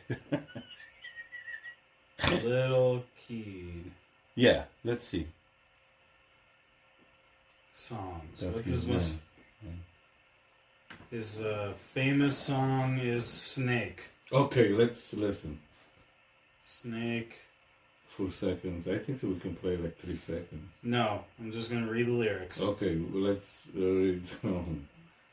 [2.43, 3.93] Little Keed.
[4.35, 5.29] yeah, let's see.
[7.73, 8.41] Songs.
[8.41, 9.15] That's What's his most.
[11.13, 14.09] His uh, famous song is Snake.
[14.33, 15.61] Okay, let's listen
[16.61, 17.37] Snake.
[18.19, 18.89] For seconds.
[18.89, 20.71] I think so we can play like three seconds.
[20.83, 22.61] No, I'm just gonna read the lyrics.
[22.61, 24.23] Okay, well, let's uh, read.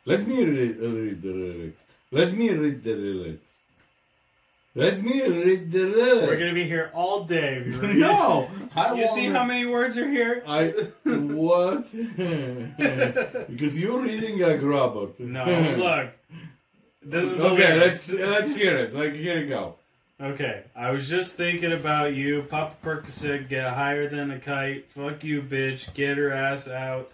[0.07, 1.83] Let me read, uh, read the lyrics.
[2.11, 3.51] Let me read the lyrics.
[4.75, 6.27] Let me read the lyrics.
[6.27, 7.63] We're gonna be here all day.
[7.65, 10.43] if you read- no, I You see how many words are here?
[10.45, 10.67] I
[11.05, 11.91] what?
[13.49, 15.19] because you're reading like Robert.
[15.19, 15.43] No,
[15.77, 16.09] look.
[17.01, 18.13] This is Okay, lyrics.
[18.13, 18.93] let's let's hear it.
[18.93, 19.75] Like here you go.
[20.21, 22.43] Okay, I was just thinking about you.
[22.43, 24.89] Pop a Percocet, get higher than a kite.
[24.89, 25.93] Fuck you, bitch.
[25.93, 27.11] Get her ass out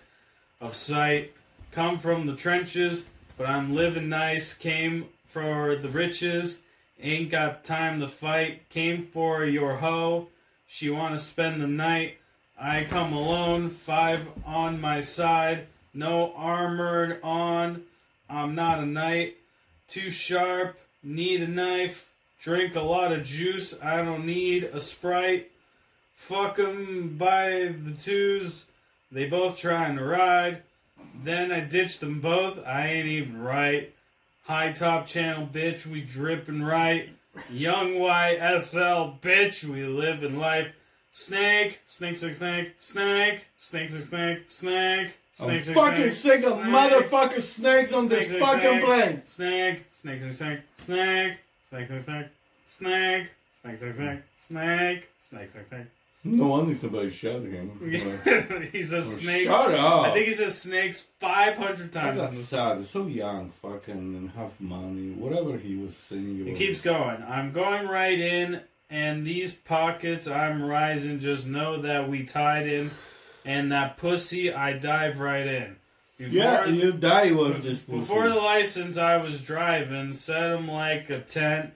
[0.59, 1.33] of sight.
[1.71, 4.53] Come from the trenches, but I'm living nice.
[4.53, 6.61] Came for the riches.
[7.01, 8.69] Ain't got time to fight.
[8.69, 10.27] Came for your hoe.
[10.67, 12.19] She wanna spend the night.
[12.59, 13.71] I come alone.
[13.71, 15.65] Five on my side.
[15.91, 17.81] No armor on.
[18.29, 19.37] I'm not a knight.
[19.87, 20.79] Too sharp.
[21.01, 22.10] Need a knife.
[22.41, 23.79] Drink a lot of juice.
[23.81, 25.51] I don't need a sprite.
[26.15, 28.67] Fuck 'em by the twos.
[29.11, 30.63] They both trying to ride.
[31.23, 32.65] Then I ditched them both.
[32.65, 33.93] I ain't even right.
[34.45, 35.85] High top channel, bitch.
[35.85, 37.09] We drippin' right.
[37.51, 39.63] Young YSL, bitch.
[39.63, 40.67] We live in life.
[41.13, 45.17] Snake, snake, snake, snake, snake, snake, snake, snake, snake.
[45.39, 46.65] I'm Snake, snake, fucking snake, sick of snake.
[46.65, 48.83] motherfucking snakes on this Snake, snake, fucking snake.
[48.83, 49.21] plane.
[49.25, 51.37] Snake, snake, snake, snake, snake,
[51.71, 52.27] Snake, snake, snake.
[52.67, 53.31] Snake.
[53.61, 54.19] Snake, snake, snake.
[54.35, 55.09] Snake.
[55.19, 55.87] Snake, snake, snake.
[56.25, 58.69] No wonder somebody shot him.
[58.73, 59.45] he's a oh, snake.
[59.45, 60.07] Shut up.
[60.07, 62.17] I think he says snakes 500 times.
[62.17, 62.81] That's sad.
[62.81, 65.11] It's so young, fucking, and half money.
[65.11, 66.45] Whatever he was saying.
[66.45, 67.23] He keeps going.
[67.23, 68.59] I'm going right in,
[68.89, 71.21] and these pockets I'm rising.
[71.21, 72.91] Just know that we tied in,
[73.45, 75.77] and that pussy I dive right in.
[76.29, 80.67] Before Yeah, the- you die with this Before the license, I was driving, set 'em
[80.67, 81.71] like a tent,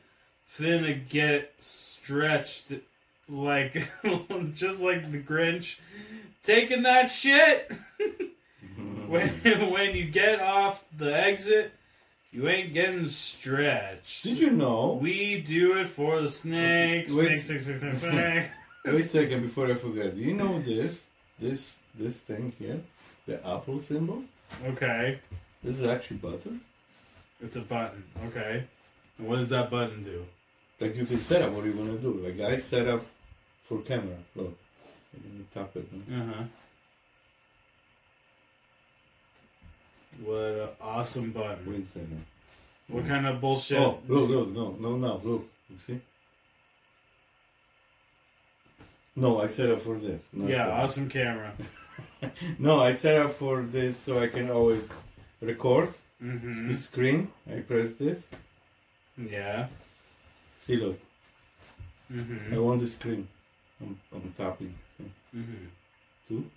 [0.58, 2.74] finna get stretched
[3.28, 3.74] like
[4.54, 5.80] just like the Grinch,
[6.44, 7.72] taking that shit.
[9.08, 9.30] when
[9.72, 11.72] when you get off the exit,
[12.32, 14.24] you ain't getting stretched.
[14.24, 15.00] Did you know?
[15.02, 17.40] We do it for the snake, Wait.
[17.40, 18.44] snake, snake, snake, snake, snake.
[18.86, 20.14] Wait a second before I forget.
[20.16, 21.02] Do you know this?
[21.40, 22.80] this this thing here,
[23.26, 24.24] the Apple symbol.
[24.66, 25.20] Okay.
[25.64, 26.62] This is actually button.
[27.42, 28.04] It's a button.
[28.28, 28.64] Okay.
[29.18, 30.26] And what does that button do?
[30.80, 32.14] Like you can set up what you want to do.
[32.14, 33.04] Like I set up
[33.64, 34.16] for camera.
[34.36, 34.58] Look,
[35.14, 35.88] I'm gonna tap it.
[36.12, 36.44] Uh huh.
[40.24, 41.72] What an awesome button.
[41.72, 42.26] Wait a second.
[42.88, 43.80] What kind of bullshit?
[43.80, 45.48] Oh, look, look, no, no, no, look.
[45.70, 46.02] You see?
[49.16, 50.24] No, I set up for this.
[50.34, 51.54] yeah, awesome camera.
[52.60, 54.90] no, I set up for this so I can always
[55.42, 55.90] record
[56.24, 56.70] Mm-hmm.
[56.70, 57.28] the screen.
[57.52, 58.28] I press this.
[59.18, 59.68] Yeah.
[60.60, 61.00] See, look,
[62.12, 62.54] Mm-hmm.
[62.54, 63.28] I want the screen.
[63.82, 64.74] I'm, I'm tapping.
[64.98, 65.12] See?
[65.36, 65.66] Mm-hmm.
[66.28, 66.50] Two.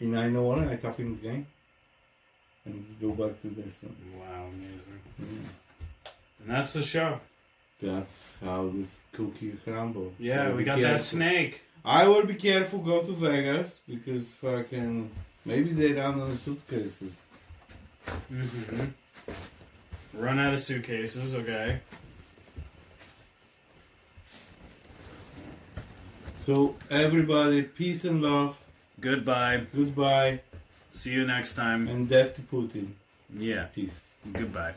[0.00, 1.46] In I know one, I tapping again.
[2.64, 3.96] And go back to this one.
[4.20, 5.00] Wow, amazing.
[5.20, 5.48] Mm.
[6.40, 7.18] And that's the show.
[7.80, 10.12] That's how this cookie crumbles.
[10.18, 11.64] Yeah, So we got that snake.
[11.84, 12.78] I will be careful.
[12.78, 15.10] Go to Vegas because fucking
[15.44, 17.18] maybe they run on the suitcases.
[18.32, 18.84] Mm-hmm.
[20.14, 21.80] Run out of suitcases, okay.
[26.38, 28.58] So everybody, peace and love.
[29.00, 29.62] Goodbye.
[29.74, 30.40] Goodbye
[30.90, 31.88] See you next time.
[31.88, 32.88] and death to Putin.
[33.36, 33.64] Yeah.
[33.74, 34.04] Peace.
[34.32, 34.74] Goodbye.